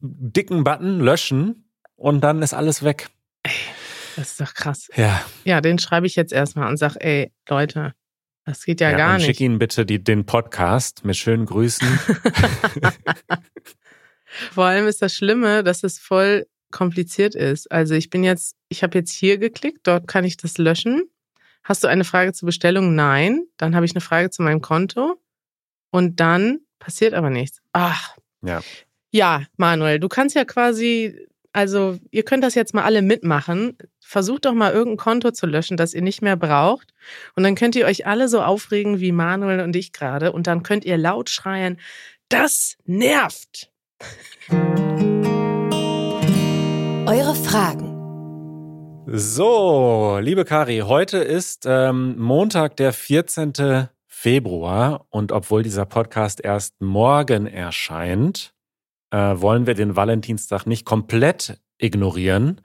dicken 0.00 0.64
Button 0.64 0.98
löschen 1.00 1.68
und 1.94 2.22
dann 2.22 2.40
ist 2.40 2.54
alles 2.54 2.84
weg. 2.84 3.10
Ey, 3.42 3.52
das 4.16 4.30
ist 4.30 4.40
doch 4.40 4.54
krass. 4.54 4.88
Ja. 4.96 5.20
Ja, 5.44 5.60
den 5.60 5.78
schreibe 5.78 6.06
ich 6.06 6.16
jetzt 6.16 6.32
erstmal 6.32 6.70
und 6.70 6.78
sag, 6.78 6.96
ey, 7.00 7.34
Leute, 7.50 7.92
das 8.46 8.64
geht 8.64 8.80
ja, 8.80 8.92
ja 8.92 8.96
gar 8.96 9.18
nicht. 9.18 9.26
Schick 9.26 9.40
Ihnen 9.40 9.58
bitte 9.58 9.84
die, 9.84 10.02
den 10.02 10.24
Podcast 10.24 11.04
mit 11.04 11.18
schönen 11.18 11.44
Grüßen. 11.44 11.86
Vor 14.52 14.64
allem 14.64 14.86
ist 14.88 15.02
das 15.02 15.14
Schlimme, 15.14 15.62
dass 15.62 15.84
es 15.84 15.98
voll 15.98 16.46
kompliziert 16.74 17.34
ist. 17.34 17.70
Also 17.72 17.94
ich 17.94 18.10
bin 18.10 18.24
jetzt, 18.24 18.56
ich 18.68 18.82
habe 18.82 18.98
jetzt 18.98 19.12
hier 19.12 19.38
geklickt, 19.38 19.86
dort 19.86 20.08
kann 20.08 20.24
ich 20.24 20.36
das 20.36 20.58
löschen. 20.58 21.08
Hast 21.62 21.84
du 21.84 21.88
eine 21.88 22.04
Frage 22.04 22.32
zur 22.32 22.46
Bestellung? 22.46 22.94
Nein. 22.94 23.44
Dann 23.56 23.74
habe 23.74 23.86
ich 23.86 23.92
eine 23.92 24.00
Frage 24.02 24.28
zu 24.28 24.42
meinem 24.42 24.60
Konto 24.60 25.18
und 25.90 26.20
dann 26.20 26.58
passiert 26.80 27.14
aber 27.14 27.30
nichts. 27.30 27.62
Ach. 27.72 28.16
Ja. 28.42 28.60
Ja, 29.12 29.44
Manuel, 29.56 30.00
du 30.00 30.08
kannst 30.08 30.34
ja 30.34 30.44
quasi, 30.44 31.28
also 31.52 31.96
ihr 32.10 32.24
könnt 32.24 32.42
das 32.42 32.56
jetzt 32.56 32.74
mal 32.74 32.82
alle 32.82 33.00
mitmachen. 33.00 33.78
Versucht 34.00 34.44
doch 34.44 34.52
mal 34.52 34.72
irgendein 34.72 34.96
Konto 35.04 35.30
zu 35.30 35.46
löschen, 35.46 35.76
das 35.76 35.94
ihr 35.94 36.02
nicht 36.02 36.20
mehr 36.20 36.36
braucht. 36.36 36.92
Und 37.36 37.44
dann 37.44 37.54
könnt 37.54 37.76
ihr 37.76 37.86
euch 37.86 38.06
alle 38.06 38.28
so 38.28 38.42
aufregen 38.42 38.98
wie 38.98 39.12
Manuel 39.12 39.60
und 39.60 39.76
ich 39.76 39.92
gerade. 39.92 40.32
Und 40.32 40.48
dann 40.48 40.64
könnt 40.64 40.84
ihr 40.84 40.98
laut 40.98 41.30
schreien, 41.30 41.78
das 42.28 42.76
nervt. 42.84 43.70
Eure 47.14 47.36
Fragen. 47.36 49.04
So, 49.06 50.18
liebe 50.20 50.44
Kari, 50.44 50.80
heute 50.80 51.18
ist 51.18 51.64
ähm, 51.64 52.18
Montag, 52.18 52.76
der 52.76 52.92
14. 52.92 53.86
Februar 54.08 55.06
und 55.10 55.30
obwohl 55.30 55.62
dieser 55.62 55.86
Podcast 55.86 56.40
erst 56.42 56.80
morgen 56.80 57.46
erscheint, 57.46 58.52
äh, 59.12 59.16
wollen 59.16 59.68
wir 59.68 59.74
den 59.74 59.94
Valentinstag 59.94 60.66
nicht 60.66 60.84
komplett 60.84 61.60
ignorieren 61.78 62.60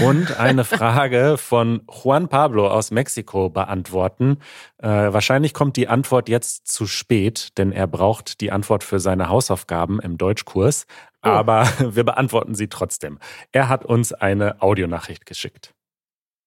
und 0.00 0.38
eine 0.38 0.64
Frage 0.64 1.36
von 1.36 1.82
Juan 1.90 2.28
Pablo 2.28 2.68
aus 2.68 2.90
Mexiko 2.90 3.50
beantworten. 3.50 4.38
Äh, 4.78 4.88
wahrscheinlich 4.88 5.54
kommt 5.54 5.76
die 5.76 5.88
Antwort 5.88 6.28
jetzt 6.28 6.68
zu 6.68 6.86
spät, 6.86 7.58
denn 7.58 7.72
er 7.72 7.86
braucht 7.86 8.40
die 8.40 8.52
Antwort 8.52 8.84
für 8.84 9.00
seine 9.00 9.28
Hausaufgaben 9.28 9.98
im 10.00 10.18
Deutschkurs. 10.18 10.86
Oh. 11.22 11.28
Aber 11.28 11.64
wir 11.94 12.04
beantworten 12.04 12.54
sie 12.54 12.68
trotzdem. 12.68 13.18
Er 13.52 13.68
hat 13.68 13.84
uns 13.84 14.12
eine 14.12 14.62
Audionachricht 14.62 15.26
geschickt. 15.26 15.74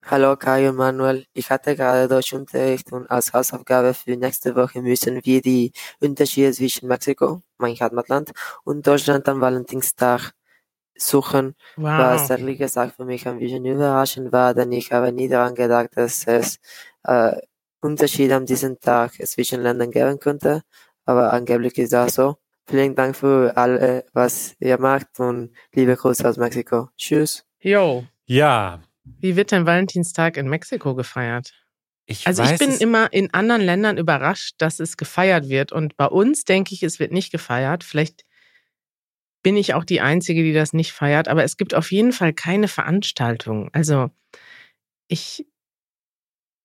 Hallo 0.03 0.36
Kajo 0.36 0.73
Manuel, 0.73 1.25
ich 1.34 1.51
hatte 1.51 1.75
gerade 1.75 2.07
Deutschunterricht 2.07 2.91
und 2.91 3.10
als 3.12 3.34
Hausaufgabe 3.34 3.93
für 3.93 4.17
nächste 4.17 4.55
Woche 4.55 4.81
müssen 4.81 5.23
wir 5.23 5.41
die 5.41 5.71
Unterschiede 5.99 6.51
zwischen 6.53 6.88
Mexiko, 6.88 7.43
mein 7.60 7.75
Heimatland, 7.75 8.31
und 8.63 8.86
Deutschland 8.88 9.29
am 9.29 9.41
Valentinstag 9.41 10.31
suchen, 10.97 11.55
wow. 11.77 11.99
was 11.99 12.31
ehrlich 12.31 12.57
gesagt 12.57 12.95
für 12.95 13.05
mich 13.05 13.27
ein 13.27 13.38
bisschen 13.38 13.63
überraschend 13.63 14.31
war, 14.31 14.55
denn 14.55 14.71
ich 14.71 14.91
habe 14.91 15.12
nie 15.12 15.27
daran 15.29 15.53
gedacht, 15.53 15.89
dass 15.95 16.25
es 16.25 16.57
äh, 17.03 17.36
Unterschiede 17.79 18.36
an 18.36 18.47
diesem 18.47 18.79
Tag 18.79 19.13
zwischen 19.27 19.62
Ländern 19.62 19.91
geben 19.91 20.19
könnte, 20.19 20.63
aber 21.05 21.31
angeblich 21.31 21.77
ist 21.77 21.93
das 21.93 22.15
so. 22.15 22.38
Vielen 22.67 22.95
Dank 22.95 23.15
für 23.15 23.56
alles, 23.58 24.04
was 24.13 24.56
ihr 24.60 24.80
macht 24.80 25.19
und 25.19 25.52
liebe 25.74 25.95
Grüße 25.95 26.28
aus 26.28 26.38
Mexiko. 26.38 26.89
Tschüss. 26.97 27.45
Jo. 27.60 28.06
Ja. 28.26 28.82
Wie 29.04 29.36
wird 29.36 29.52
denn 29.52 29.65
Valentinstag 29.65 30.38
in 30.38 30.47
Mexiko 30.47 30.95
gefeiert? 30.95 31.54
Ich 32.06 32.28
also 32.28 32.43
weiß, 32.43 32.54
ich 32.54 32.60
bin 32.60 32.78
immer 32.78 33.12
in 33.13 33.34
anderen 33.34 33.62
Ländern 33.62 33.97
überrascht, 33.97 34.56
dass 34.58 34.80
es 34.80 34.97
gefeiert 34.97 35.50
wird. 35.50 35.71
Und 35.71 35.97
bei 35.97 36.06
uns 36.06 36.43
denke 36.43 36.74
ich, 36.74 36.84
es 36.84 37.00
wird 37.00 37.12
nicht 37.12 37.32
gefeiert. 37.32 37.84
Vielleicht 37.84 38.26
bin 39.43 39.58
ich 39.58 39.74
auch 39.74 39.86
die 39.86 40.02
Einzige, 40.02 40.43
die 40.43 40.54
das 40.54 40.74
nicht 40.74 40.91
feiert. 40.91 41.28
Aber 41.28 41.43
es 41.43 41.58
gibt 41.58 41.74
auf 41.74 41.91
jeden 41.91 42.12
Fall 42.12 42.34
keine 42.34 42.67
Veranstaltung. 42.67 43.69
Also 43.74 44.10
ich 45.08 45.45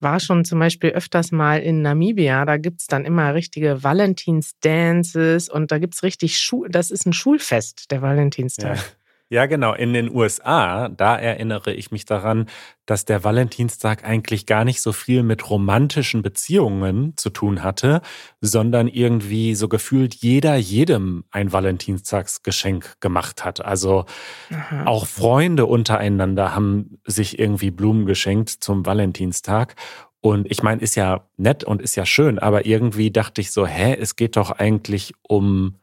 war 0.00 0.20
schon 0.20 0.44
zum 0.44 0.58
Beispiel 0.58 0.90
öfters 0.90 1.32
mal 1.32 1.60
in 1.60 1.82
Namibia. 1.82 2.44
Da 2.44 2.56
gibt 2.56 2.80
es 2.80 2.86
dann 2.86 3.04
immer 3.04 3.34
richtige 3.34 3.82
Valentinsdances 3.82 5.48
und 5.48 5.72
da 5.72 5.78
gibt 5.78 5.94
es 5.94 6.02
richtig 6.02 6.38
Schul. 6.38 6.68
Das 6.68 6.90
ist 6.90 7.06
ein 7.06 7.12
Schulfest, 7.12 7.90
der 7.90 8.02
Valentinstag. 8.02 8.76
Ja. 8.76 8.84
Ja, 9.28 9.46
genau. 9.46 9.74
In 9.74 9.92
den 9.92 10.14
USA, 10.14 10.88
da 10.88 11.16
erinnere 11.16 11.72
ich 11.72 11.90
mich 11.90 12.04
daran, 12.04 12.46
dass 12.86 13.04
der 13.04 13.24
Valentinstag 13.24 14.04
eigentlich 14.04 14.46
gar 14.46 14.64
nicht 14.64 14.80
so 14.80 14.92
viel 14.92 15.24
mit 15.24 15.50
romantischen 15.50 16.22
Beziehungen 16.22 17.16
zu 17.16 17.30
tun 17.30 17.64
hatte, 17.64 18.02
sondern 18.40 18.86
irgendwie 18.86 19.56
so 19.56 19.66
gefühlt 19.66 20.14
jeder 20.14 20.54
jedem 20.54 21.24
ein 21.32 21.52
Valentinstagsgeschenk 21.52 23.00
gemacht 23.00 23.44
hat. 23.44 23.64
Also 23.64 24.04
Aha. 24.52 24.84
auch 24.84 25.06
Freunde 25.06 25.66
untereinander 25.66 26.54
haben 26.54 27.00
sich 27.04 27.40
irgendwie 27.40 27.72
Blumen 27.72 28.06
geschenkt 28.06 28.50
zum 28.50 28.86
Valentinstag. 28.86 29.74
Und 30.20 30.48
ich 30.48 30.62
meine, 30.62 30.80
ist 30.80 30.94
ja 30.94 31.28
nett 31.36 31.64
und 31.64 31.82
ist 31.82 31.96
ja 31.96 32.06
schön, 32.06 32.38
aber 32.38 32.64
irgendwie 32.64 33.10
dachte 33.10 33.40
ich 33.40 33.50
so, 33.50 33.66
hä, 33.66 33.96
es 34.00 34.14
geht 34.14 34.36
doch 34.36 34.52
eigentlich 34.52 35.14
um 35.22 35.74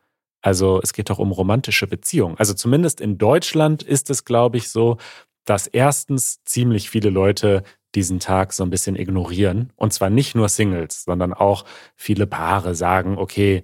also 0.44 0.82
es 0.84 0.94
geht 0.94 1.10
doch 1.10 1.20
um 1.20 1.32
romantische 1.32 1.88
Beziehungen. 1.88 2.38
Also 2.38 2.54
zumindest 2.54 3.02
in 3.02 3.18
Deutschland 3.18 3.82
ist 3.82 4.10
es, 4.10 4.26
glaube 4.26 4.58
ich, 4.58 4.70
so, 4.70 4.98
dass 5.46 5.68
erstens 5.68 6.44
ziemlich 6.44 6.90
viele 6.90 7.10
Leute 7.10 7.64
diesen 7.96 8.20
Tag 8.20 8.54
so 8.54 8.64
ein 8.64 8.70
bisschen 8.70 8.96
ignorieren. 8.96 9.72
Und 9.76 9.94
zwar 9.94 10.10
nicht 10.10 10.36
nur 10.36 10.50
Singles, 10.50 11.06
sondern 11.06 11.34
auch 11.34 11.64
viele 11.96 12.28
Paare 12.28 12.76
sagen, 12.76 13.18
okay, 13.18 13.64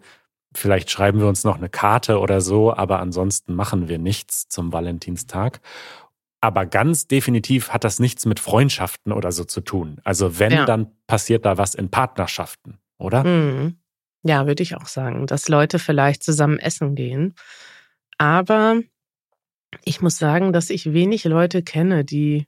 vielleicht 0.56 0.90
schreiben 0.90 1.20
wir 1.20 1.28
uns 1.28 1.44
noch 1.44 1.58
eine 1.58 1.70
Karte 1.70 2.20
oder 2.20 2.40
so, 2.40 2.74
aber 2.74 3.00
ansonsten 3.00 3.56
machen 3.56 3.90
wir 3.90 4.00
nichts 4.00 4.48
zum 4.48 4.72
Valentinstag. 4.72 5.60
Aber 6.42 6.66
ganz 6.66 7.08
definitiv 7.08 7.72
hat 7.72 7.84
das 7.84 8.00
nichts 8.00 8.26
mit 8.26 8.40
Freundschaften 8.40 9.12
oder 9.12 9.34
so 9.34 9.44
zu 9.44 9.60
tun. 9.60 10.00
Also 10.06 10.40
wenn, 10.40 10.54
ja. 10.54 10.66
dann 10.66 10.92
passiert 11.08 11.46
da 11.46 11.58
was 11.58 11.76
in 11.76 11.90
Partnerschaften, 11.90 12.78
oder? 12.98 13.26
Mhm. 13.26 13.79
Ja, 14.24 14.48
würde 14.48 14.64
ich 14.64 14.76
auch 14.76 14.88
sagen, 14.88 15.28
dass 15.28 15.48
Leute 15.48 15.80
vielleicht 15.80 16.24
zusammen 16.24 16.60
essen 16.60 16.96
gehen. 16.96 17.36
Aber 18.18 18.82
ich 19.86 20.02
muss 20.02 20.18
sagen, 20.18 20.52
dass 20.52 20.70
ich 20.70 20.94
wenig 20.94 21.24
Leute 21.26 21.64
kenne, 21.64 22.04
die. 22.04 22.46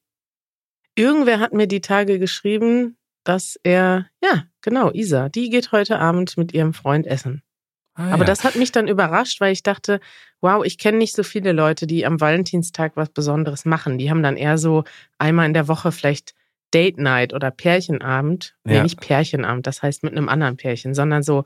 Irgendwer 0.96 1.40
hat 1.40 1.54
mir 1.54 1.68
die 1.68 1.80
Tage 1.80 2.20
geschrieben, 2.20 2.98
dass 3.24 3.58
er, 3.64 4.08
ja, 4.22 4.44
genau, 4.62 4.92
Isa, 4.92 5.30
die 5.30 5.50
geht 5.50 5.72
heute 5.72 6.00
Abend 6.00 6.36
mit 6.38 6.54
ihrem 6.54 6.74
Freund 6.74 7.08
essen. 7.08 7.44
Ah, 7.94 8.10
Aber 8.10 8.20
ja. 8.20 8.26
das 8.26 8.44
hat 8.44 8.56
mich 8.56 8.72
dann 8.74 8.90
überrascht, 8.90 9.40
weil 9.40 9.54
ich 9.54 9.64
dachte, 9.64 10.02
wow, 10.42 10.66
ich 10.66 10.78
kenne 10.78 10.98
nicht 10.98 11.16
so 11.16 11.24
viele 11.24 11.54
Leute, 11.54 11.88
die 11.88 12.06
am 12.06 12.20
Valentinstag 12.20 12.94
was 12.96 13.10
Besonderes 13.10 13.64
machen. 13.64 13.98
Die 13.98 14.10
haben 14.10 14.24
dann 14.24 14.38
eher 14.38 14.58
so 14.58 14.84
einmal 15.18 15.46
in 15.46 15.54
der 15.54 15.70
Woche 15.70 15.92
vielleicht 15.92 16.34
Date 16.74 16.98
Night 16.98 17.34
oder 17.34 17.52
Pärchenabend. 17.52 18.56
Ja. 18.66 18.74
Nee, 18.74 18.84
nicht 18.84 19.00
Pärchenabend, 19.00 19.68
das 19.68 19.82
heißt 19.82 20.04
mit 20.04 20.14
einem 20.14 20.30
anderen 20.30 20.58
Pärchen, 20.58 20.94
sondern 20.94 21.24
so, 21.24 21.44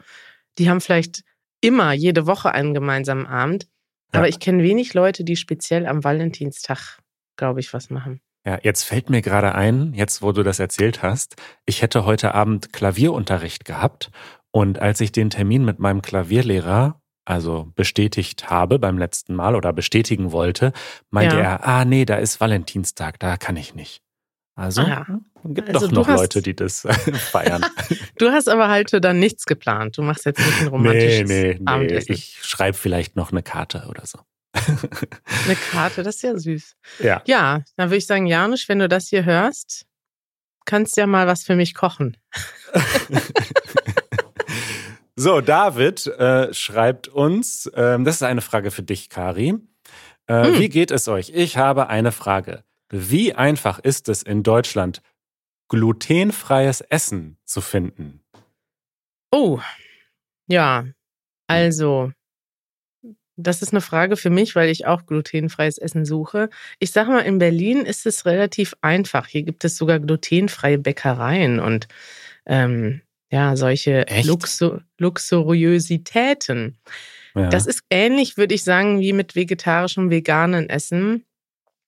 die 0.57 0.69
haben 0.69 0.81
vielleicht 0.81 1.23
immer 1.61 1.93
jede 1.93 2.27
Woche 2.27 2.51
einen 2.51 2.73
gemeinsamen 2.73 3.25
Abend. 3.25 3.67
Ja. 4.13 4.19
Aber 4.19 4.27
ich 4.27 4.39
kenne 4.39 4.63
wenig 4.63 4.93
Leute, 4.93 5.23
die 5.23 5.35
speziell 5.35 5.87
am 5.87 6.03
Valentinstag, 6.03 6.99
glaube 7.37 7.59
ich, 7.59 7.73
was 7.73 7.89
machen. 7.89 8.21
Ja, 8.45 8.59
jetzt 8.61 8.83
fällt 8.83 9.09
mir 9.09 9.21
gerade 9.21 9.55
ein, 9.55 9.93
jetzt 9.95 10.21
wo 10.21 10.31
du 10.31 10.43
das 10.43 10.59
erzählt 10.59 11.01
hast, 11.01 11.35
ich 11.65 11.81
hätte 11.81 12.05
heute 12.05 12.35
Abend 12.35 12.71
Klavierunterricht 12.71 13.65
gehabt 13.65 14.11
und 14.51 14.79
als 14.79 15.01
ich 15.01 15.11
den 15.11 15.31
Termin 15.31 15.65
mit 15.65 15.79
meinem 15.79 16.03
Klavierlehrer 16.03 17.01
also 17.25 17.71
bestätigt 17.75 18.51
habe 18.51 18.77
beim 18.77 18.99
letzten 18.99 19.33
Mal 19.33 19.55
oder 19.55 19.73
bestätigen 19.73 20.31
wollte, 20.31 20.73
meinte 21.09 21.37
ja. 21.37 21.41
er, 21.41 21.67
ah 21.67 21.85
nee, 21.85 22.05
da 22.05 22.17
ist 22.17 22.39
Valentinstag, 22.39 23.19
da 23.19 23.35
kann 23.37 23.57
ich 23.57 23.73
nicht. 23.73 24.04
Also 24.55 24.83
ah 24.83 24.87
ja. 24.87 25.05
gibt 25.43 25.69
also 25.69 25.87
doch 25.87 25.93
noch 25.93 26.07
hast, 26.07 26.19
Leute, 26.21 26.41
die 26.41 26.55
das 26.55 26.87
feiern. 27.13 27.65
du 28.17 28.29
hast 28.29 28.47
aber 28.47 28.69
halt 28.69 28.91
dann 29.03 29.19
nichts 29.19 29.45
geplant. 29.45 29.97
Du 29.97 30.01
machst 30.01 30.25
jetzt 30.25 30.39
nicht 30.39 30.61
ein 30.61 30.67
romantisches 30.67 31.29
Nee, 31.29 31.59
nee, 31.59 31.77
nee. 31.77 32.03
Ich 32.07 32.39
schreibe 32.41 32.77
vielleicht 32.77 33.17
noch 33.17 33.31
eine 33.31 33.43
Karte 33.43 33.85
oder 33.89 34.05
so. 34.05 34.19
Eine 34.53 35.55
Karte, 35.71 36.03
das 36.03 36.15
ist 36.15 36.21
ja 36.21 36.37
süß. 36.37 36.75
Ja. 36.99 37.21
Ja, 37.25 37.63
dann 37.75 37.89
würde 37.89 37.97
ich 37.97 38.07
sagen, 38.07 38.25
Janusz, 38.25 38.69
wenn 38.69 38.79
du 38.79 38.87
das 38.87 39.09
hier 39.09 39.25
hörst, 39.25 39.85
kannst 40.63 40.95
ja 40.95 41.05
mal 41.05 41.27
was 41.27 41.43
für 41.43 41.57
mich 41.57 41.75
kochen. 41.75 42.15
so, 45.17 45.41
David 45.41 46.07
äh, 46.07 46.53
schreibt 46.53 47.09
uns, 47.09 47.69
ähm, 47.75 48.05
das 48.05 48.15
ist 48.15 48.23
eine 48.23 48.41
Frage 48.41 48.71
für 48.71 48.83
dich, 48.83 49.09
Kari. 49.09 49.55
Äh, 50.27 50.45
Hm. 50.45 50.59
Wie 50.59 50.69
geht 50.69 50.91
es 50.91 51.07
euch? 51.07 51.31
Ich 51.35 51.57
habe 51.57 51.87
eine 51.87 52.11
Frage. 52.11 52.63
Wie 52.97 53.33
einfach 53.33 53.79
ist 53.79 54.07
es 54.07 54.23
in 54.23 54.41
Deutschland, 54.41 55.01
glutenfreies 55.67 56.79
Essen 56.79 57.37
zu 57.43 57.59
finden? 57.59 58.21
Oh, 59.31 59.59
ja, 60.47 60.85
also, 61.47 62.13
das 63.35 63.61
ist 63.61 63.73
eine 63.73 63.81
Frage 63.81 64.15
für 64.15 64.29
mich, 64.29 64.55
weil 64.55 64.69
ich 64.69 64.85
auch 64.85 65.05
glutenfreies 65.05 65.77
Essen 65.77 66.05
suche. 66.05 66.49
Ich 66.79 66.91
sage 66.91 67.11
mal, 67.11 67.19
in 67.19 67.37
Berlin 67.37 67.85
ist 67.85 68.05
es 68.05 68.25
relativ 68.25 68.75
einfach. 68.79 69.27
Hier 69.27 69.43
gibt 69.43 69.65
es 69.65 69.75
sogar 69.75 69.99
glutenfreie 69.99 70.77
Bäckereien 70.77 71.59
und 71.59 71.89
ähm, 72.45 73.01
ja, 73.29 73.57
solche? 73.57 74.05
Luxu 74.23 74.79
Luxuriositäten. 74.99 76.77
Ja. 77.35 77.49
Das 77.49 77.65
ist 77.65 77.83
ähnlich, 77.89 78.37
würde 78.37 78.55
ich 78.55 78.63
sagen, 78.63 79.01
wie 79.01 79.11
mit 79.11 79.35
vegetarischem, 79.35 80.09
veganen 80.09 80.69
Essen. 80.69 81.25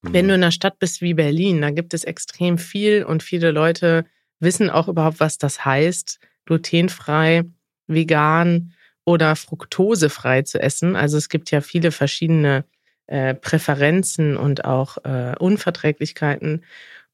Wenn 0.01 0.27
du 0.27 0.35
in 0.35 0.43
einer 0.43 0.51
Stadt 0.51 0.79
bist 0.79 1.01
wie 1.01 1.13
Berlin, 1.13 1.61
da 1.61 1.71
gibt 1.71 1.93
es 1.93 2.03
extrem 2.03 2.57
viel 2.57 3.03
und 3.03 3.23
viele 3.23 3.51
Leute 3.51 4.05
wissen 4.39 4.69
auch 4.69 4.87
überhaupt, 4.87 5.19
was 5.19 5.37
das 5.37 5.65
heißt, 5.65 6.19
glutenfrei, 6.45 7.43
vegan 7.87 8.73
oder 9.05 9.35
fruktosefrei 9.35 10.43
zu 10.43 10.61
essen. 10.61 10.95
Also 10.95 11.17
es 11.17 11.29
gibt 11.29 11.49
ja 11.51 11.61
viele 11.61 11.91
verschiedene 11.91 12.65
äh, 13.07 13.33
Präferenzen 13.33 14.37
und 14.37 14.65
auch 14.65 14.97
äh, 15.03 15.33
Unverträglichkeiten. 15.39 16.63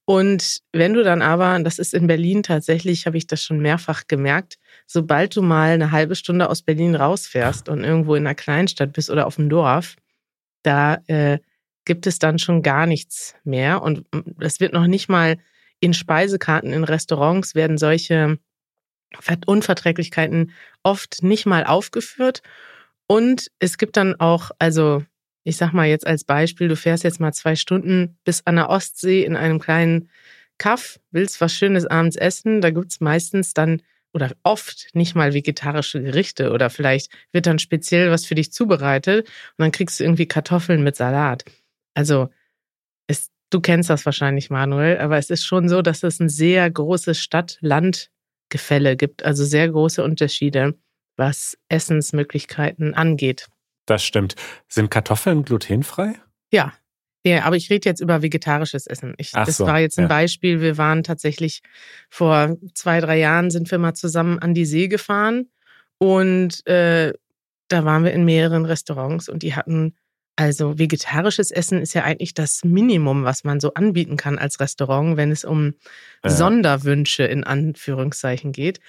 Und 0.06 0.62
wenn 0.74 0.94
du 0.94 1.04
dann 1.04 1.22
aber, 1.22 1.58
das 1.60 1.80
ist 1.80 1.94
in 1.94 2.08
Berlin 2.08 2.44
tatsächlich, 2.44 3.06
habe 3.06 3.18
ich 3.18 3.28
das 3.28 3.42
schon 3.42 3.60
mehrfach 3.60 4.04
gemerkt, 4.08 4.58
sobald 4.86 5.36
du 5.36 5.42
mal 5.42 5.72
eine 5.72 5.92
halbe 5.92 6.16
Stunde 6.16 6.50
aus 6.50 6.62
Berlin 6.62 6.96
rausfährst 6.96 7.70
und 7.70 7.84
irgendwo 7.84 8.16
in 8.16 8.28
einer 8.28 8.36
Kleinstadt 8.36 8.92
bist 8.92 9.10
oder 9.10 9.28
auf 9.28 9.38
dem 9.38 9.48
Dorf, 9.48 9.96
da 10.64 10.96
äh, 11.08 11.40
gibt 11.86 12.08
es 12.08 12.20
dann 12.20 12.40
schon 12.40 12.62
gar 12.62 12.86
nichts 12.86 13.36
mehr. 13.44 13.82
Und 13.82 14.06
es 14.40 14.60
wird 14.60 14.74
noch 14.74 14.88
nicht 14.88 15.10
mal 15.10 15.38
in 15.80 15.94
Speisekarten 15.94 16.72
in 16.72 16.84
Restaurants 16.84 17.56
werden 17.56 17.78
solche 17.78 18.38
Ver- 19.20 19.38
Unverträglichkeiten 19.46 20.52
oft 20.82 21.24
nicht 21.24 21.46
mal 21.46 21.66
aufgeführt. 21.66 22.42
Und 23.08 23.52
es 23.60 23.78
gibt 23.78 23.98
dann 23.98 24.20
auch, 24.20 24.52
also 24.60 25.04
ich 25.44 25.58
sag 25.58 25.74
mal 25.74 25.88
jetzt 25.88 26.08
als 26.08 26.24
Beispiel, 26.24 26.68
du 26.68 26.76
fährst 26.76 27.04
jetzt 27.04 27.20
mal 27.20 27.34
zwei 27.34 27.56
Stunden 27.56 28.18
bis 28.24 28.46
an 28.46 28.56
der 28.56 28.70
Ostsee 28.70 29.24
in 29.24 29.36
einem 29.36 29.60
kleinen 29.60 30.10
Kaff, 30.58 31.00
willst 31.12 31.42
was 31.42 31.54
Schönes 31.54 31.86
abends 31.86 32.16
essen, 32.16 32.62
da 32.62 32.70
gibt's 32.70 33.02
meistens 33.02 33.54
dann 33.54 33.82
oder 34.14 34.32
oft 34.44 34.90
nicht 34.94 35.16
mal 35.16 35.34
vegetarische 35.34 36.02
Gerichte 36.02 36.52
oder 36.52 36.70
vielleicht 36.70 37.12
wird 37.32 37.48
dann 37.48 37.60
speziell 37.60 38.12
was 38.12 38.26
für 38.26 38.36
dich 38.36 38.54
zubereitet 38.54 39.28
und 39.28 39.64
dann 39.64 39.72
kriegst 39.72 40.00
du 40.00 40.04
irgendwie 40.04 40.28
Kartoffeln 40.28 40.84
mit 40.84 40.96
Salat. 40.96 41.44
Also 41.94 42.30
es, 43.08 43.30
du 43.50 43.62
kennst 43.62 43.90
das 43.90 44.06
wahrscheinlich, 44.06 44.50
Manuel, 44.50 44.98
aber 44.98 45.18
es 45.18 45.30
ist 45.30 45.46
schon 45.46 45.70
so, 45.70 45.82
dass 45.82 46.04
es 46.04 46.20
ein 46.20 46.30
sehr 46.30 46.70
großes 46.70 47.20
Stadt-Land-Gefälle 47.20 48.96
gibt, 48.96 49.24
also 49.24 49.44
sehr 49.46 49.70
große 49.70 50.04
Unterschiede, 50.04 50.76
was 51.16 51.58
Essensmöglichkeiten 51.70 52.94
angeht. 52.94 53.48
Das 53.86 54.04
stimmt. 54.04 54.36
Sind 54.68 54.90
Kartoffeln 54.90 55.44
glutenfrei? 55.44 56.14
Ja. 56.52 56.74
Ja, 57.26 57.46
aber 57.46 57.56
ich 57.56 57.70
rede 57.70 57.88
jetzt 57.88 58.02
über 58.02 58.22
vegetarisches 58.22 58.86
Essen. 58.86 59.14
Ich, 59.18 59.32
das 59.32 59.56
so, 59.56 59.66
war 59.66 59.80
jetzt 59.80 59.98
ein 59.98 60.04
ja. 60.04 60.08
Beispiel. 60.10 60.60
Wir 60.60 60.78
waren 60.78 61.04
tatsächlich 61.04 61.62
vor 62.10 62.58
zwei, 62.74 63.00
drei 63.00 63.18
Jahren 63.18 63.50
sind 63.50 63.72
wir 63.72 63.78
mal 63.78 63.94
zusammen 63.94 64.40
an 64.40 64.54
die 64.54 64.66
See 64.66 64.90
gefahren 64.90 65.50
und 66.00 66.68
äh, 66.68 67.14
da 67.70 67.86
waren 67.86 68.04
wir 68.04 68.12
in 68.12 68.26
mehreren 68.26 68.66
Restaurants 68.66 69.30
und 69.30 69.42
die 69.42 69.56
hatten 69.56 69.96
also 70.36 70.80
vegetarisches 70.80 71.52
Essen 71.52 71.80
ist 71.82 71.94
ja 71.94 72.04
eigentlich 72.04 72.34
das 72.34 72.64
Minimum, 72.64 73.24
was 73.24 73.44
man 73.44 73.60
so 73.60 73.74
anbieten 73.76 74.18
kann 74.18 74.40
als 74.40 74.60
Restaurant, 74.60 75.16
wenn 75.18 75.32
es 75.32 75.46
um 75.46 75.76
Ja. 76.24 76.32
Sonderwünsche 76.32 77.24
in 77.24 77.44
Anführungszeichen 77.44 78.52
geht. 78.52 78.80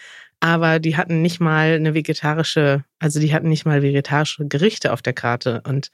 Aber 0.41 0.79
die 0.79 0.97
hatten 0.97 1.23
nicht 1.23 1.41
mal 1.41 1.75
eine 1.75 1.95
vegetarische, 1.95 2.85
also 2.99 3.21
die 3.21 3.35
hatten 3.35 3.49
nicht 3.49 3.67
mal 3.67 3.83
vegetarische 3.83 4.47
Gerichte 4.47 4.93
auf 4.93 5.03
der 5.03 5.13
Karte. 5.13 5.63
Und 5.67 5.91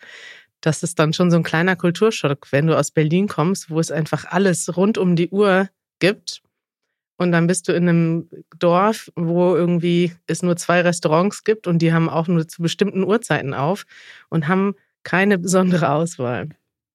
das 0.61 0.83
ist 0.83 0.99
dann 0.99 1.13
schon 1.13 1.31
so 1.31 1.37
ein 1.37 1.43
kleiner 1.43 1.77
Kulturschock, 1.77 2.49
wenn 2.53 2.67
du 2.67 2.77
aus 2.79 2.91
Berlin 2.91 3.29
kommst, 3.29 3.71
wo 3.71 3.81
es 3.81 3.91
einfach 3.91 4.25
alles 4.27 4.77
rund 4.77 4.99
um 4.99 5.17
die 5.17 5.31
Uhr 5.31 5.69
gibt. 6.01 6.43
Und 7.17 7.33
dann 7.33 7.47
bist 7.47 7.69
du 7.69 7.73
in 7.73 7.89
einem 7.89 8.31
Dorf, 8.59 9.11
wo 9.15 9.55
irgendwie 9.55 10.13
es 10.27 10.43
nur 10.43 10.57
zwei 10.57 10.81
Restaurants 10.81 11.45
gibt 11.45 11.67
und 11.67 11.81
die 11.81 11.93
haben 11.93 12.09
auch 12.09 12.29
nur 12.29 12.49
zu 12.49 12.63
bestimmten 12.63 13.05
Uhrzeiten 13.05 13.53
auf 13.53 13.85
und 14.31 14.49
haben 14.49 14.75
keine 15.03 15.39
besondere 15.39 15.91
Auswahl. 15.91 16.49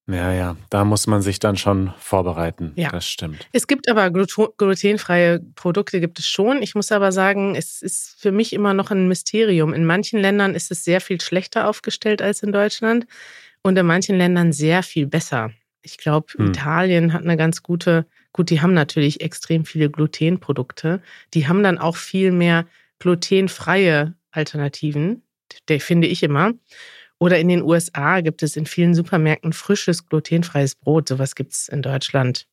Ja, 0.08 0.32
ja, 0.32 0.56
da 0.70 0.86
muss 0.86 1.08
man 1.08 1.24
sich 1.24 1.40
dann 1.40 1.58
schon 1.58 1.92
vorbereiten. 1.98 2.74
Ja. 2.76 2.90
Das 2.90 3.08
stimmt. 3.08 3.48
Es 3.54 3.66
gibt 3.66 3.90
aber 3.90 4.12
glutenfreie 4.12 5.40
Produkte, 5.56 6.00
gibt 6.00 6.20
es 6.20 6.28
schon. 6.28 6.62
Ich 6.62 6.76
muss 6.76 6.92
aber 6.92 7.12
sagen, 7.12 7.56
es 7.56 7.82
ist 7.82 8.20
für 8.22 8.32
mich 8.32 8.54
immer 8.54 8.76
noch 8.76 8.92
ein 8.92 9.08
Mysterium. 9.08 9.74
In 9.74 9.84
manchen 9.84 10.20
Ländern 10.20 10.54
ist 10.54 10.70
es 10.70 10.84
sehr 10.84 11.02
viel 11.02 11.20
schlechter 11.22 11.68
aufgestellt 11.68 12.22
als 12.22 12.44
in 12.44 12.52
Deutschland 12.52 13.08
und 13.64 13.78
in 13.78 13.86
manchen 13.88 14.16
Ländern 14.18 14.54
sehr 14.54 14.84
viel 14.84 15.08
besser. 15.08 15.52
Ich 15.82 15.98
glaube, 15.98 16.28
Hm. 16.38 16.50
Italien 16.50 17.14
hat 17.14 17.24
eine 17.24 17.36
ganz 17.36 17.64
gute, 17.64 18.06
gut, 18.32 18.52
die 18.52 18.62
haben 18.62 18.76
natürlich 18.76 19.22
extrem 19.22 19.66
viele 19.66 19.90
Glutenprodukte. 19.90 21.02
Die 21.34 21.48
haben 21.48 21.64
dann 21.64 21.80
auch 21.80 21.96
viel 21.96 22.32
mehr 22.32 22.68
glutenfreie 23.00 24.14
Alternativen, 24.30 25.24
der 25.68 25.80
finde 25.80 26.08
ich 26.08 26.22
immer. 26.22 26.54
Oder 27.20 27.40
in 27.40 27.48
den 27.48 27.62
USA 27.64 28.22
gibt 28.22 28.44
es 28.44 28.56
in 28.56 28.66
vielen 28.66 28.94
Supermärkten 28.94 29.54
frisches 29.54 30.06
glutenfreies 30.08 30.76
Brot. 30.76 31.08
Sowas 31.10 31.36
gibt 31.36 31.54
es 31.54 31.68
in 31.68 31.82
Deutschland 31.82 32.48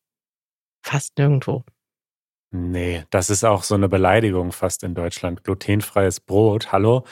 fast 0.85 1.19
nirgendwo. 1.19 1.65
Nee, 2.55 3.05
das 3.11 3.31
ist 3.31 3.45
auch 3.45 3.63
so 3.63 3.75
eine 3.75 3.89
Beleidigung 3.89 4.53
fast 4.53 4.83
in 4.83 4.95
Deutschland. 4.95 5.43
Glutenfreies 5.43 6.21
Brot. 6.21 6.71
Hallo? 6.71 7.05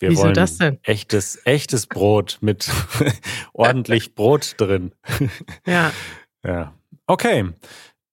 Wir 0.00 0.10
Wieso 0.10 0.24
wollen 0.24 0.34
das 0.34 0.58
denn? 0.58 0.78
echtes, 0.82 1.40
echtes 1.44 1.86
Brot 1.86 2.38
mit 2.40 2.70
ordentlich 3.52 4.14
Brot 4.14 4.54
drin. 4.58 4.92
Ja, 5.66 5.92
Ja. 6.44 6.74
Okay. 7.06 7.52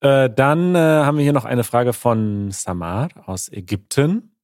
Äh, 0.02 0.30
dann 0.30 0.76
äh, 0.76 0.80
haben 0.80 1.18
wir 1.18 1.24
hier 1.24 1.34
noch 1.34 1.46
eine 1.46 1.64
Frage 1.64 1.94
von 1.94 2.52
Samar 2.52 3.10
aus 3.26 3.52
Ägypten. 3.52 4.36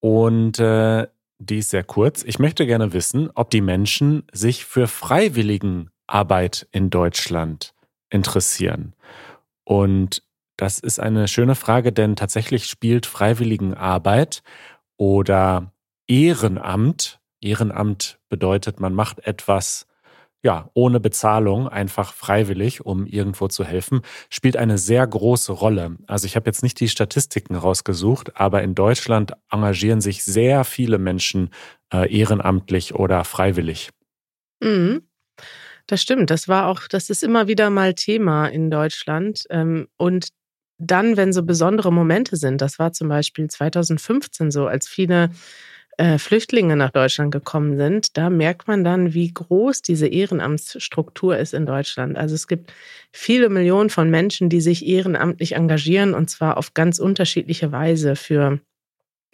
Und 0.00 0.58
äh, 0.58 1.06
die 1.42 1.58
ist 1.58 1.70
sehr 1.70 1.84
kurz. 1.84 2.22
Ich 2.22 2.38
möchte 2.38 2.66
gerne 2.66 2.92
wissen, 2.92 3.30
ob 3.34 3.50
die 3.50 3.60
Menschen 3.60 4.24
sich 4.32 4.64
für 4.64 4.86
Freiwilligenarbeit 4.86 6.68
in 6.70 6.90
Deutschland 6.90 7.74
interessieren. 8.10 8.94
Und 9.64 10.22
das 10.56 10.78
ist 10.78 11.00
eine 11.00 11.28
schöne 11.28 11.54
Frage, 11.54 11.92
denn 11.92 12.16
tatsächlich 12.16 12.66
spielt 12.66 13.06
Freiwilligenarbeit 13.06 14.42
oder 14.96 15.72
Ehrenamt, 16.06 17.20
Ehrenamt 17.40 18.20
bedeutet, 18.28 18.78
man 18.78 18.94
macht 18.94 19.26
etwas 19.26 19.86
ja, 20.42 20.70
ohne 20.74 20.98
Bezahlung, 21.00 21.68
einfach 21.68 22.12
freiwillig, 22.12 22.84
um 22.84 23.06
irgendwo 23.06 23.48
zu 23.48 23.64
helfen, 23.64 24.00
spielt 24.28 24.56
eine 24.56 24.76
sehr 24.76 25.06
große 25.06 25.52
Rolle. 25.52 25.96
Also 26.06 26.26
ich 26.26 26.34
habe 26.36 26.48
jetzt 26.48 26.62
nicht 26.62 26.80
die 26.80 26.88
Statistiken 26.88 27.54
rausgesucht, 27.54 28.36
aber 28.40 28.62
in 28.62 28.74
Deutschland 28.74 29.32
engagieren 29.50 30.00
sich 30.00 30.24
sehr 30.24 30.64
viele 30.64 30.98
Menschen 30.98 31.50
äh, 31.92 32.12
ehrenamtlich 32.12 32.94
oder 32.94 33.24
freiwillig. 33.24 33.90
mhm. 34.60 35.02
das 35.86 36.02
stimmt. 36.02 36.30
Das 36.30 36.48
war 36.48 36.66
auch, 36.68 36.88
das 36.88 37.10
ist 37.10 37.22
immer 37.22 37.48
wieder 37.48 37.70
mal 37.70 37.94
Thema 37.94 38.46
in 38.48 38.70
Deutschland. 38.70 39.44
Ähm, 39.50 39.88
Und 39.96 40.28
dann, 40.78 41.16
wenn 41.16 41.32
so 41.32 41.44
besondere 41.44 41.92
Momente 41.92 42.36
sind, 42.36 42.60
das 42.60 42.78
war 42.78 42.92
zum 42.92 43.08
Beispiel 43.08 43.48
2015 43.48 44.50
so, 44.50 44.66
als 44.66 44.88
viele 44.88 45.30
äh, 45.98 46.18
Flüchtlinge 46.18 46.76
nach 46.76 46.90
Deutschland 46.90 47.32
gekommen 47.32 47.76
sind, 47.76 48.16
da 48.16 48.30
merkt 48.30 48.66
man 48.66 48.82
dann, 48.82 49.12
wie 49.14 49.32
groß 49.32 49.82
diese 49.82 50.06
Ehrenamtsstruktur 50.06 51.36
ist 51.36 51.52
in 51.52 51.66
Deutschland. 51.66 52.16
Also 52.16 52.34
es 52.34 52.48
gibt 52.48 52.72
viele 53.12 53.48
Millionen 53.48 53.90
von 53.90 54.08
Menschen, 54.08 54.48
die 54.48 54.60
sich 54.60 54.86
ehrenamtlich 54.86 55.54
engagieren 55.54 56.14
und 56.14 56.30
zwar 56.30 56.56
auf 56.56 56.74
ganz 56.74 56.98
unterschiedliche 56.98 57.72
Weise 57.72 58.16
für 58.16 58.60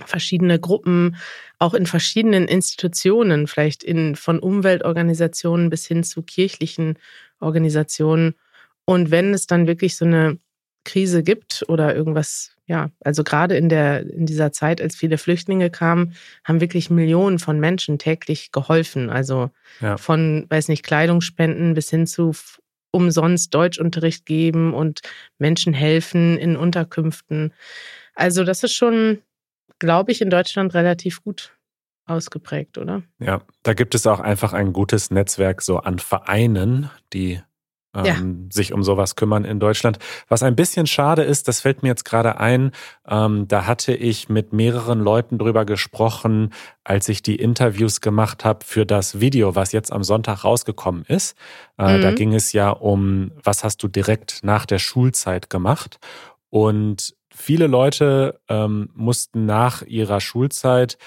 verschiedene 0.05 0.59
Gruppen, 0.59 1.17
auch 1.59 1.75
in 1.75 1.87
verschiedenen 1.87 2.47
Institutionen, 2.47 3.47
vielleicht 3.47 3.83
in, 3.83 4.17
von 4.17 4.39
Umweltorganisationen 4.39 5.71
bis 5.71 5.87
hin 5.87 6.05
zu 6.05 6.23
kirchlichen 6.23 6.99
Organisationen. 7.41 8.35
Und 8.85 9.11
wenn 9.11 9.35
es 9.35 9.47
dann 9.47 9.67
wirklich 9.67 9.97
so 9.97 10.05
eine 10.05 10.39
Krise 10.89 11.23
gibt 11.23 11.65
oder 11.69 11.95
irgendwas, 11.95 12.57
ja, 12.67 12.91
also 13.05 13.23
gerade 13.23 13.57
in 13.57 13.69
der, 13.69 14.11
in 14.11 14.25
dieser 14.25 14.53
Zeit, 14.53 14.81
als 14.81 14.97
viele 14.97 15.19
Flüchtlinge 15.19 15.69
kamen, 15.71 16.15
haben 16.45 16.63
wirklich 16.63 16.89
Millionen 16.89 17.39
von 17.39 17.61
Menschen 17.61 17.99
täglich 17.99 18.53
geholfen. 18.53 19.11
Also 19.11 19.51
ja. 19.81 19.99
von, 19.99 20.47
weiß 20.49 20.69
nicht, 20.69 20.85
Kleidungsspenden 20.85 21.75
bis 21.75 21.91
hin 21.91 22.07
zu 22.07 22.33
umsonst 22.91 23.55
Deutschunterricht 23.55 24.25
geben 24.25 24.73
und 24.73 25.03
Menschen 25.39 25.75
helfen 25.75 26.39
in 26.39 26.57
Unterkünften. 26.57 27.53
Also 28.15 28.45
das 28.45 28.65
ist 28.65 28.73
schon, 28.73 29.19
glaube 29.79 30.11
ich, 30.11 30.23
in 30.23 30.31
Deutschland 30.31 30.73
relativ 30.73 31.23
gut 31.23 31.55
ausgeprägt, 32.07 32.79
oder? 32.79 33.03
Ja, 33.19 33.43
da 33.63 33.75
gibt 33.75 33.95
es 33.95 34.07
auch 34.07 34.21
einfach 34.21 34.55
ein 34.55 34.73
gutes 34.73 35.11
Netzwerk 35.11 35.61
so 35.61 35.79
an 35.79 35.99
Vereinen, 35.99 36.91
die 37.13 37.43
ähm, 37.95 38.05
ja. 38.05 38.17
sich 38.53 38.73
um 38.73 38.83
sowas 38.83 39.17
kümmern 39.17 39.45
in 39.45 39.61
Deutschland. 39.61 39.99
Was 40.29 40.43
ein 40.43 40.57
bisschen 40.57 40.87
schade 40.87 41.23
ist, 41.23 41.49
das 41.49 41.61
fällt 41.61 41.83
mir 41.83 41.89
jetzt 41.89 42.05
gerade 42.05 42.39
ein, 42.39 42.73
ähm, 43.09 43.49
da 43.49 43.67
hatte 43.67 43.95
ich 43.95 44.29
mit 44.29 44.53
mehreren 44.53 45.01
Leuten 45.01 45.39
drüber 45.39 45.65
gesprochen, 45.65 46.53
als 46.85 47.09
ich 47.09 47.23
die 47.23 47.37
Interviews 47.37 48.01
gemacht 48.01 48.45
habe 48.45 48.65
für 48.65 48.87
das 48.87 49.21
Video, 49.21 49.55
was 49.55 49.73
jetzt 49.73 49.93
am 49.93 50.05
Sonntag 50.05 50.45
rausgekommen 50.45 51.05
ist. 51.05 51.37
Äh, 51.79 51.99
mhm. 51.99 52.03
Da 52.03 52.13
ging 52.13 52.35
es 52.35 52.53
ja 52.53 52.71
um, 52.71 53.33
was 53.43 53.65
hast 53.65 53.83
du 53.83 53.89
direkt 53.89 54.41
nach 54.43 54.67
der 54.67 54.79
Schulzeit 54.79 55.51
gemacht? 55.51 55.99
Und 56.51 57.15
viele 57.31 57.67
Leute 57.67 58.41
ähm, 58.49 58.91
mussten 58.95 59.47
nach 59.47 59.83
ihrer 59.83 60.21
Schulzeit 60.21 60.99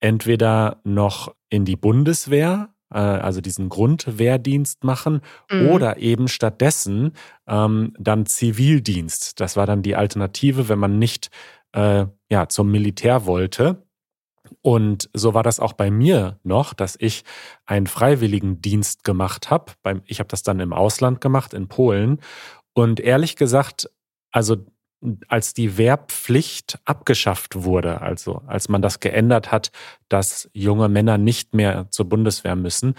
entweder 0.00 0.80
noch 0.84 1.34
in 1.48 1.64
die 1.64 1.76
Bundeswehr, 1.76 2.68
also 2.94 3.40
diesen 3.40 3.68
Grundwehrdienst 3.68 4.84
machen 4.84 5.20
mhm. 5.50 5.68
oder 5.68 5.98
eben 5.98 6.28
stattdessen 6.28 7.12
ähm, 7.46 7.92
dann 7.98 8.26
Zivildienst. 8.26 9.40
Das 9.40 9.56
war 9.56 9.66
dann 9.66 9.82
die 9.82 9.96
Alternative, 9.96 10.68
wenn 10.68 10.78
man 10.78 10.98
nicht 10.98 11.30
äh, 11.72 12.06
ja, 12.30 12.48
zum 12.48 12.70
Militär 12.70 13.26
wollte. 13.26 13.82
Und 14.62 15.10
so 15.12 15.34
war 15.34 15.42
das 15.42 15.58
auch 15.58 15.72
bei 15.72 15.90
mir 15.90 16.38
noch, 16.44 16.72
dass 16.74 16.96
ich 16.98 17.24
einen 17.64 17.88
Freiwilligendienst 17.88 19.02
gemacht 19.02 19.50
habe. 19.50 19.72
Ich 20.04 20.20
habe 20.20 20.28
das 20.28 20.42
dann 20.42 20.60
im 20.60 20.72
Ausland 20.72 21.20
gemacht, 21.20 21.54
in 21.54 21.68
Polen. 21.68 22.20
Und 22.72 23.00
ehrlich 23.00 23.36
gesagt, 23.36 23.90
also 24.30 24.56
als 25.28 25.54
die 25.54 25.76
Wehrpflicht 25.76 26.78
abgeschafft 26.84 27.62
wurde, 27.64 28.00
also 28.00 28.42
als 28.46 28.68
man 28.68 28.82
das 28.82 29.00
geändert 29.00 29.52
hat, 29.52 29.70
dass 30.08 30.48
junge 30.52 30.88
Männer 30.88 31.18
nicht 31.18 31.54
mehr 31.54 31.86
zur 31.90 32.08
Bundeswehr 32.08 32.56
müssen, 32.56 32.94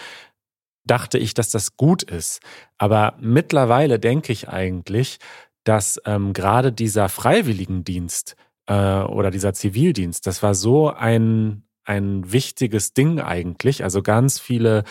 dachte 0.86 1.18
ich, 1.18 1.34
dass 1.34 1.50
das 1.50 1.76
gut 1.76 2.04
ist. 2.04 2.42
Aber 2.78 3.16
mittlerweile 3.20 4.00
denke 4.00 4.32
ich 4.32 4.48
eigentlich, 4.50 5.18
dass 5.64 6.00
ähm, 6.06 6.34
gerade 6.34 6.72
dieser 6.72 7.10
Freiwilligendienst 7.10 8.36
äh, 8.68 9.02
oder 9.02 9.32
dieser 9.32 9.54
Zivildienst, 9.54 10.26
das 10.26 10.42
war 10.42 10.56
so 10.56 10.90
ein, 10.90 11.64
ein 11.84 12.32
wichtiges 12.32 12.94
Ding 12.94 13.20
eigentlich. 13.20 13.84
Also 13.84 14.02
ganz 14.02 14.40
viele 14.40 14.84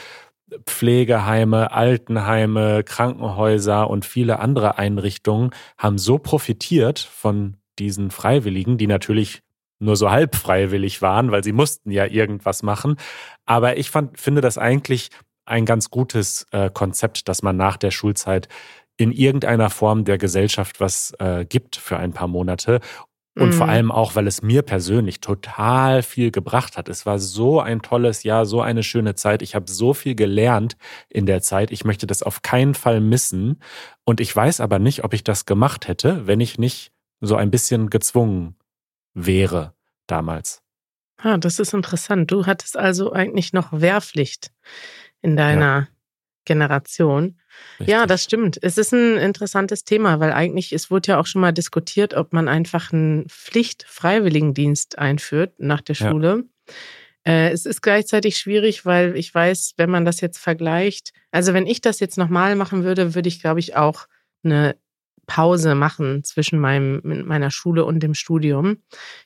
Pflegeheime, 0.66 1.72
Altenheime, 1.72 2.84
Krankenhäuser 2.84 3.90
und 3.90 4.04
viele 4.04 4.38
andere 4.38 4.78
Einrichtungen 4.78 5.50
haben 5.76 5.98
so 5.98 6.18
profitiert 6.18 6.98
von 6.98 7.56
diesen 7.78 8.10
Freiwilligen, 8.10 8.78
die 8.78 8.86
natürlich 8.86 9.42
nur 9.78 9.96
so 9.96 10.10
halb 10.10 10.36
freiwillig 10.36 11.02
waren, 11.02 11.30
weil 11.30 11.44
sie 11.44 11.52
mussten 11.52 11.90
ja 11.90 12.06
irgendwas 12.06 12.62
machen. 12.62 12.96
Aber 13.44 13.76
ich 13.76 13.90
fand, 13.90 14.18
finde 14.18 14.40
das 14.40 14.56
eigentlich 14.56 15.10
ein 15.44 15.66
ganz 15.66 15.90
gutes 15.90 16.46
äh, 16.50 16.70
Konzept, 16.70 17.28
dass 17.28 17.42
man 17.42 17.56
nach 17.56 17.76
der 17.76 17.90
Schulzeit 17.90 18.48
in 18.96 19.12
irgendeiner 19.12 19.68
Form 19.68 20.04
der 20.04 20.16
Gesellschaft 20.18 20.80
was 20.80 21.12
äh, 21.18 21.44
gibt 21.44 21.76
für 21.76 21.98
ein 21.98 22.12
paar 22.12 22.28
Monate 22.28 22.80
und 23.36 23.48
mhm. 23.48 23.52
vor 23.52 23.68
allem 23.68 23.92
auch, 23.92 24.14
weil 24.14 24.26
es 24.26 24.40
mir 24.40 24.62
persönlich 24.62 25.20
total 25.20 26.02
viel 26.02 26.30
gebracht 26.30 26.78
hat. 26.78 26.88
Es 26.88 27.04
war 27.04 27.18
so 27.18 27.60
ein 27.60 27.82
tolles 27.82 28.22
Jahr, 28.22 28.46
so 28.46 28.62
eine 28.62 28.82
schöne 28.82 29.14
Zeit. 29.14 29.42
Ich 29.42 29.54
habe 29.54 29.70
so 29.70 29.92
viel 29.92 30.14
gelernt 30.14 30.76
in 31.10 31.26
der 31.26 31.42
Zeit. 31.42 31.70
Ich 31.70 31.84
möchte 31.84 32.06
das 32.06 32.22
auf 32.22 32.40
keinen 32.40 32.74
Fall 32.74 33.00
missen. 33.00 33.60
Und 34.04 34.20
ich 34.20 34.34
weiß 34.34 34.60
aber 34.60 34.78
nicht, 34.78 35.04
ob 35.04 35.12
ich 35.12 35.22
das 35.22 35.44
gemacht 35.44 35.86
hätte, 35.86 36.26
wenn 36.26 36.40
ich 36.40 36.58
nicht 36.58 36.92
so 37.20 37.36
ein 37.36 37.50
bisschen 37.50 37.90
gezwungen 37.90 38.56
wäre 39.12 39.74
damals. 40.06 40.62
Ah, 41.18 41.36
das 41.36 41.58
ist 41.58 41.74
interessant. 41.74 42.30
Du 42.30 42.46
hattest 42.46 42.76
also 42.76 43.12
eigentlich 43.12 43.52
noch 43.52 43.68
Wehrpflicht 43.70 44.50
in 45.20 45.36
deiner 45.36 45.80
ja. 45.80 45.88
Generation. 46.46 47.38
Richtig. 47.78 47.88
Ja, 47.88 48.06
das 48.06 48.24
stimmt. 48.24 48.58
Es 48.62 48.78
ist 48.78 48.92
ein 48.92 49.18
interessantes 49.18 49.84
Thema, 49.84 50.18
weil 50.20 50.32
eigentlich, 50.32 50.72
es 50.72 50.90
wurde 50.90 51.12
ja 51.12 51.20
auch 51.20 51.26
schon 51.26 51.42
mal 51.42 51.52
diskutiert, 51.52 52.14
ob 52.14 52.32
man 52.32 52.48
einfach 52.48 52.92
einen 52.92 53.28
Pflicht-Freiwilligendienst 53.28 54.98
einführt 54.98 55.54
nach 55.58 55.82
der 55.82 55.94
Schule. 55.94 56.44
Ja. 56.66 56.74
Äh, 57.32 57.50
es 57.50 57.66
ist 57.66 57.82
gleichzeitig 57.82 58.38
schwierig, 58.38 58.86
weil 58.86 59.16
ich 59.16 59.34
weiß, 59.34 59.74
wenn 59.76 59.90
man 59.90 60.04
das 60.04 60.20
jetzt 60.20 60.38
vergleicht, 60.38 61.12
also 61.30 61.52
wenn 61.52 61.66
ich 61.66 61.80
das 61.80 62.00
jetzt 62.00 62.16
nochmal 62.16 62.56
machen 62.56 62.84
würde, 62.84 63.14
würde 63.14 63.28
ich, 63.28 63.40
glaube 63.40 63.60
ich, 63.60 63.76
auch 63.76 64.06
eine 64.44 64.76
Pause 65.26 65.74
machen 65.74 66.24
zwischen 66.24 66.58
meinem, 66.58 67.00
meiner 67.26 67.50
Schule 67.50 67.84
und 67.84 68.00
dem 68.00 68.14
Studium. 68.14 68.78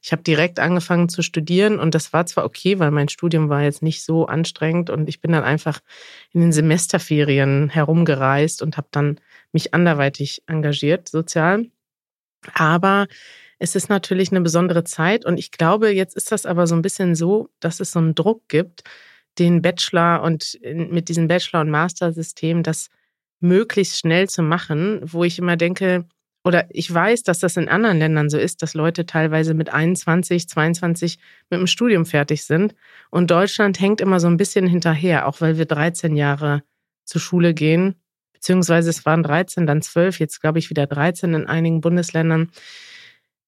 Ich 0.03 0.13
habe 0.13 0.23
direkt 0.23 0.59
angefangen 0.59 1.09
zu 1.09 1.23
studieren 1.23 1.79
und 1.79 1.95
das 1.95 2.13
war 2.13 2.27
zwar 2.27 2.45
okay, 2.45 2.79
weil 2.79 2.91
mein 2.91 3.09
Studium 3.09 3.49
war 3.49 3.63
jetzt 3.63 3.83
nicht 3.83 4.03
so 4.03 4.27
anstrengend 4.27 4.91
und 4.91 5.09
ich 5.09 5.21
bin 5.21 5.33
dann 5.33 5.45
einfach 5.45 5.81
in 6.33 6.41
den 6.41 6.53
Semesterferien 6.53 7.69
herumgereist 7.69 8.63
und 8.63 8.77
habe 8.77 8.89
dann 8.91 9.21
mich 9.53 9.75
anderweitig 9.75 10.43
engagiert, 10.47 11.09
sozial. 11.09 11.67
Aber 12.55 13.07
es 13.59 13.75
ist 13.77 13.91
natürlich 13.91 14.31
eine 14.31 14.41
besondere 14.41 14.85
Zeit 14.85 15.27
und 15.27 15.39
ich 15.39 15.51
glaube, 15.51 15.91
jetzt 15.91 16.17
ist 16.17 16.33
das 16.33 16.47
aber 16.47 16.67
so 16.67 16.75
ein 16.75 16.83
bisschen 16.83 17.15
so, 17.15 17.51
dass 17.61 17.81
es 17.81 17.93
so 17.93 17.99
einen 17.99 18.15
Druck 18.15 18.49
gibt, 18.49 18.85
den 19.39 19.63
Bachelor 19.63 20.23
und 20.23 20.59
mit 20.63 21.09
diesem 21.09 21.29
Bachelor- 21.29 21.61
und 21.61 21.71
Master-System, 21.71 22.63
dass 22.63 22.89
möglichst 23.41 23.99
schnell 23.99 24.29
zu 24.29 24.43
machen, 24.43 25.01
wo 25.03 25.25
ich 25.25 25.39
immer 25.39 25.57
denke, 25.57 26.07
oder 26.45 26.67
ich 26.71 26.93
weiß, 26.93 27.23
dass 27.23 27.39
das 27.39 27.57
in 27.57 27.69
anderen 27.69 27.99
Ländern 27.99 28.31
so 28.31 28.39
ist, 28.39 28.63
dass 28.63 28.75
Leute 28.75 29.05
teilweise 29.05 29.53
mit 29.53 29.71
21, 29.73 30.49
22 30.49 31.19
mit 31.51 31.61
dem 31.61 31.67
Studium 31.67 32.07
fertig 32.07 32.45
sind. 32.45 32.75
Und 33.11 33.31
Deutschland 33.31 33.79
hängt 33.79 34.01
immer 34.01 34.21
so 34.21 34.27
ein 34.27 34.39
bisschen 34.39 34.67
hinterher, 34.67 35.27
auch 35.29 35.41
weil 35.41 35.59
wir 35.59 35.67
13 35.67 36.17
Jahre 36.17 36.63
zur 37.05 37.21
Schule 37.21 37.53
gehen. 37.53 37.97
Beziehungsweise 38.33 38.89
es 38.89 39.05
waren 39.05 39.23
13, 39.23 39.67
dann 39.67 39.83
12, 39.83 40.19
jetzt 40.19 40.41
glaube 40.41 40.59
ich 40.59 40.71
wieder 40.71 40.87
13 40.87 41.35
in 41.35 41.47
einigen 41.47 41.83
Bundesländern. 41.83 42.51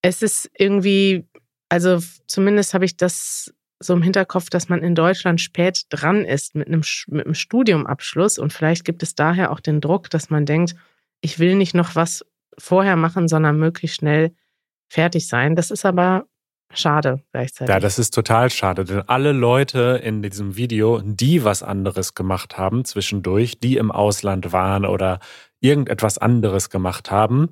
Es 0.02 0.20
ist 0.20 0.50
irgendwie, 0.58 1.26
also 1.70 1.98
zumindest 2.26 2.74
habe 2.74 2.84
ich 2.84 2.98
das 2.98 3.54
so 3.82 3.92
im 3.94 4.02
Hinterkopf, 4.02 4.50
dass 4.50 4.68
man 4.68 4.82
in 4.82 4.94
Deutschland 4.94 5.40
spät 5.40 5.82
dran 5.90 6.24
ist 6.24 6.54
mit 6.54 6.68
einem, 6.68 6.82
mit 7.08 7.26
einem 7.26 7.34
Studiumabschluss 7.34 8.38
und 8.38 8.52
vielleicht 8.52 8.84
gibt 8.84 9.02
es 9.02 9.14
daher 9.14 9.50
auch 9.50 9.60
den 9.60 9.80
Druck, 9.80 10.10
dass 10.10 10.30
man 10.30 10.46
denkt, 10.46 10.74
ich 11.20 11.38
will 11.38 11.56
nicht 11.56 11.74
noch 11.74 11.94
was 11.94 12.24
vorher 12.58 12.96
machen, 12.96 13.28
sondern 13.28 13.58
möglichst 13.58 13.96
schnell 13.96 14.34
fertig 14.88 15.28
sein. 15.28 15.56
Das 15.56 15.70
ist 15.70 15.84
aber 15.84 16.26
schade 16.74 17.22
gleichzeitig. 17.32 17.72
Ja, 17.72 17.80
das 17.80 17.98
ist 17.98 18.12
total 18.12 18.50
schade, 18.50 18.84
denn 18.84 19.02
alle 19.08 19.32
Leute 19.32 20.00
in 20.02 20.22
diesem 20.22 20.56
Video, 20.56 21.00
die 21.04 21.44
was 21.44 21.62
anderes 21.62 22.14
gemacht 22.14 22.58
haben 22.58 22.84
zwischendurch, 22.84 23.58
die 23.60 23.76
im 23.76 23.90
Ausland 23.90 24.52
waren 24.52 24.84
oder 24.84 25.20
irgendetwas 25.60 26.18
anderes 26.18 26.70
gemacht 26.70 27.10
haben, 27.10 27.50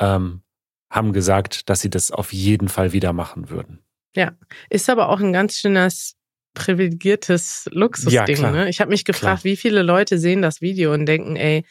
ähm, 0.00 0.42
haben 0.90 1.12
gesagt, 1.12 1.68
dass 1.68 1.80
sie 1.80 1.90
das 1.90 2.10
auf 2.10 2.32
jeden 2.32 2.68
Fall 2.68 2.92
wieder 2.92 3.12
machen 3.12 3.50
würden. 3.50 3.80
Ja, 4.16 4.32
ist 4.70 4.90
aber 4.90 5.10
auch 5.10 5.20
ein 5.20 5.32
ganz 5.32 5.58
schönes 5.58 6.16
privilegiertes 6.54 7.68
Luxusding. 7.70 8.42
Ja, 8.42 8.50
ne? 8.50 8.68
Ich 8.68 8.80
habe 8.80 8.90
mich 8.90 9.04
gefragt, 9.04 9.42
klar. 9.42 9.52
wie 9.52 9.56
viele 9.56 9.82
Leute 9.82 10.18
sehen 10.18 10.42
das 10.42 10.60
Video 10.60 10.92
und 10.92 11.06
denken, 11.06 11.36
ey, 11.36 11.64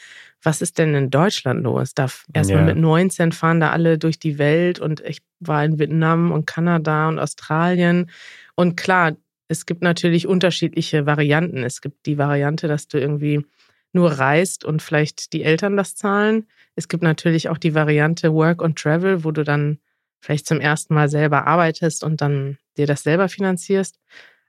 was 0.44 0.62
ist 0.62 0.78
denn 0.78 0.94
in 0.94 1.10
Deutschland 1.10 1.64
los? 1.64 1.96
Da 1.96 2.08
erstmal 2.34 2.60
ja. 2.60 2.66
mit 2.66 2.78
19 2.78 3.32
fahren 3.32 3.60
da 3.60 3.72
alle 3.72 3.98
durch 3.98 4.20
die 4.20 4.38
Welt 4.38 4.80
und 4.80 5.02
ich 5.02 5.24
war 5.40 5.66
in 5.66 5.80
Vietnam 5.80 6.32
und 6.32 6.46
Kanada 6.46 7.10
und 7.10 7.18
Australien. 7.18 8.12
Und 8.54 8.78
klar, 8.78 9.18
es 9.48 9.66
gibt 9.66 9.82
natürlich 9.82 10.28
unterschiedliche 10.28 11.08
Varianten. 11.08 11.64
Es 11.64 11.82
gibt 11.82 12.06
die 12.06 12.20
Variante, 12.20 12.68
dass 12.68 12.88
du 12.88 13.00
irgendwie 13.00 13.44
nur 13.92 14.12
reist 14.12 14.66
und 14.66 14.84
vielleicht 14.84 15.34
die 15.34 15.44
Eltern 15.44 15.78
das 15.78 15.96
zahlen. 15.96 16.48
Es 16.76 16.88
gibt 16.88 17.02
natürlich 17.02 17.50
auch 17.50 17.58
die 17.58 17.74
Variante 17.74 18.34
Work 18.34 18.64
and 18.64 18.78
Travel, 18.78 19.24
wo 19.24 19.32
du 19.32 19.44
dann 19.44 19.80
vielleicht 20.26 20.48
zum 20.48 20.60
ersten 20.60 20.96
Mal 20.96 21.08
selber 21.08 21.46
arbeitest 21.46 22.04
und 22.04 22.20
dann 22.20 22.58
dir 22.78 22.88
das 22.88 23.04
selber 23.04 23.30
finanzierst. 23.30 24.00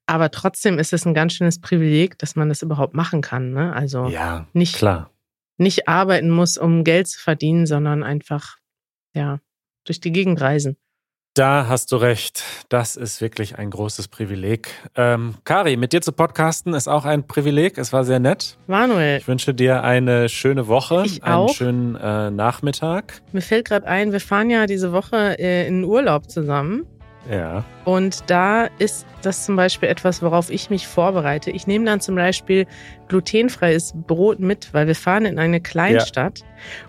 Aber 0.06 0.30
trotzdem 0.30 0.78
ist 0.78 0.92
es 0.94 1.04
ein 1.04 1.12
ganz 1.12 1.34
schönes 1.34 1.60
Privileg, 1.60 2.16
dass 2.18 2.34
man 2.34 2.48
das 2.48 2.62
überhaupt 2.62 2.94
machen 2.94 3.20
kann. 3.20 3.52
Ne? 3.52 3.74
Also 3.74 4.06
ja, 4.06 4.46
nicht, 4.54 4.76
klar. 4.76 5.10
nicht 5.58 5.86
arbeiten 5.86 6.30
muss, 6.30 6.56
um 6.56 6.82
Geld 6.82 7.08
zu 7.08 7.20
verdienen, 7.20 7.66
sondern 7.66 8.02
einfach 8.02 8.56
ja 9.14 9.40
durch 9.84 10.00
die 10.00 10.12
Gegend 10.12 10.40
reisen. 10.40 10.78
Da 11.36 11.66
hast 11.68 11.92
du 11.92 11.96
recht. 11.96 12.42
Das 12.70 12.96
ist 12.96 13.20
wirklich 13.20 13.58
ein 13.58 13.68
großes 13.68 14.08
Privileg. 14.08 14.70
Ähm, 14.94 15.34
Kari, 15.44 15.76
mit 15.76 15.92
dir 15.92 16.00
zu 16.00 16.12
podcasten 16.12 16.72
ist 16.72 16.88
auch 16.88 17.04
ein 17.04 17.26
Privileg. 17.26 17.76
Es 17.76 17.92
war 17.92 18.04
sehr 18.04 18.20
nett. 18.20 18.56
Manuel. 18.66 19.18
Ich 19.18 19.28
wünsche 19.28 19.52
dir 19.52 19.84
eine 19.84 20.30
schöne 20.30 20.66
Woche, 20.66 21.02
ich 21.04 21.22
einen 21.24 21.34
auch. 21.34 21.54
schönen 21.54 21.94
äh, 21.94 22.30
Nachmittag. 22.30 23.20
Mir 23.32 23.42
fällt 23.42 23.68
gerade 23.68 23.86
ein, 23.86 24.12
wir 24.12 24.20
fahren 24.20 24.48
ja 24.48 24.64
diese 24.64 24.92
Woche 24.92 25.38
äh, 25.38 25.68
in 25.68 25.84
Urlaub 25.84 26.30
zusammen. 26.30 26.86
Ja. 27.30 27.64
Und 27.84 28.24
da 28.28 28.68
ist 28.78 29.06
das 29.22 29.44
zum 29.44 29.56
Beispiel 29.56 29.88
etwas, 29.88 30.22
worauf 30.22 30.50
ich 30.50 30.70
mich 30.70 30.86
vorbereite. 30.86 31.50
Ich 31.50 31.66
nehme 31.66 31.84
dann 31.84 32.00
zum 32.00 32.14
Beispiel 32.14 32.66
glutenfreies 33.08 33.94
Brot 34.06 34.40
mit, 34.40 34.72
weil 34.72 34.86
wir 34.86 34.94
fahren 34.94 35.24
in 35.24 35.38
eine 35.38 35.60
Kleinstadt. 35.60 36.44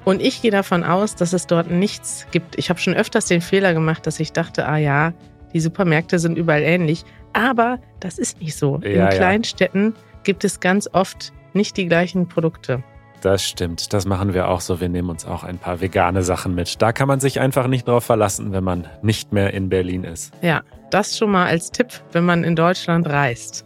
Und 0.05 0.21
ich 0.21 0.41
gehe 0.41 0.51
davon 0.51 0.83
aus, 0.83 1.15
dass 1.15 1.33
es 1.33 1.47
dort 1.47 1.71
nichts 1.71 2.27
gibt. 2.31 2.57
Ich 2.57 2.69
habe 2.69 2.79
schon 2.79 2.93
öfters 2.93 3.25
den 3.25 3.41
Fehler 3.41 3.73
gemacht, 3.73 4.05
dass 4.05 4.19
ich 4.19 4.31
dachte, 4.31 4.67
ah 4.67 4.77
ja, 4.77 5.13
die 5.53 5.59
Supermärkte 5.59 6.19
sind 6.19 6.37
überall 6.37 6.61
ähnlich. 6.61 7.03
Aber 7.33 7.79
das 7.99 8.17
ist 8.17 8.41
nicht 8.41 8.55
so. 8.55 8.79
Ja, 8.83 8.89
in 8.89 8.97
ja. 8.97 9.07
Kleinstädten 9.09 9.95
gibt 10.23 10.43
es 10.43 10.59
ganz 10.59 10.89
oft 10.91 11.33
nicht 11.53 11.77
die 11.77 11.87
gleichen 11.87 12.27
Produkte. 12.27 12.83
Das 13.21 13.43
stimmt. 13.43 13.93
Das 13.93 14.05
machen 14.05 14.33
wir 14.33 14.47
auch 14.47 14.61
so. 14.61 14.79
Wir 14.79 14.89
nehmen 14.89 15.09
uns 15.09 15.25
auch 15.25 15.43
ein 15.43 15.57
paar 15.57 15.81
vegane 15.81 16.23
Sachen 16.23 16.55
mit. 16.55 16.81
Da 16.81 16.91
kann 16.91 17.07
man 17.07 17.19
sich 17.19 17.39
einfach 17.39 17.67
nicht 17.67 17.87
drauf 17.87 18.03
verlassen, 18.03 18.51
wenn 18.51 18.63
man 18.63 18.87
nicht 19.01 19.33
mehr 19.33 19.53
in 19.53 19.69
Berlin 19.69 20.03
ist. 20.03 20.33
Ja, 20.41 20.61
das 20.91 21.17
schon 21.17 21.31
mal 21.31 21.47
als 21.47 21.71
Tipp, 21.71 21.87
wenn 22.11 22.25
man 22.25 22.43
in 22.43 22.55
Deutschland 22.55 23.07
reist. 23.07 23.65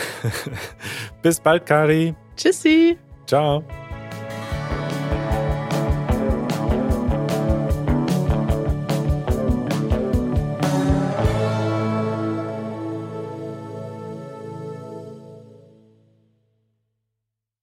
Bis 1.22 1.40
bald, 1.40 1.66
Kari. 1.66 2.14
Tschüssi. 2.36 2.98
Ciao. 3.26 3.64